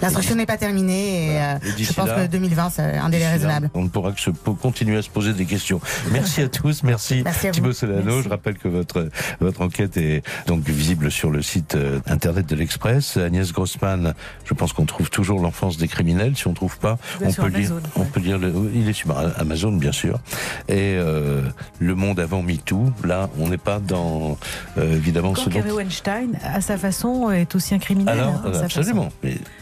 [0.02, 3.26] L'instruction n'est pas terminée et, euh, Et je pense là- que 2020, c'est un délai
[3.26, 3.70] là, raisonnable.
[3.74, 5.80] On ne pourra que se continuer à se poser des questions.
[6.12, 7.52] Merci à tous, merci, Merci à.
[7.52, 8.22] Thibaut Solano.
[8.22, 9.10] Je rappelle que votre
[9.40, 13.18] votre enquête est donc visible sur le site euh, internet de l'Express.
[13.18, 14.14] Agnès Grossman,
[14.46, 16.36] je pense qu'on trouve toujours l'enfance des criminels.
[16.36, 17.72] Si on trouve pas, Bien on peut lire.
[17.72, 18.38] Amazon, On peut lire.
[18.38, 20.20] Le, il est sur Amazon, bien sûr.
[20.68, 21.42] Et euh,
[21.80, 22.92] le monde avant MeToo.
[23.04, 24.38] Là, on n'est pas dans
[24.78, 28.20] euh, évidemment ce Quand dont Harvey Weinstein, à sa façon, est aussi un criminel.
[28.20, 29.10] alors, hein, absolument.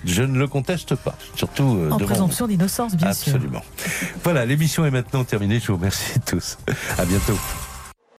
[0.06, 1.16] Je ne le conteste pas.
[1.36, 1.89] Surtout euh.
[1.91, 3.34] En devant- présomption d'innocence, bien sûr.
[3.34, 3.64] Absolument.
[4.24, 5.60] Voilà, l'émission est maintenant terminée.
[5.60, 6.58] Je vous remercie tous.
[6.97, 7.38] À bientôt.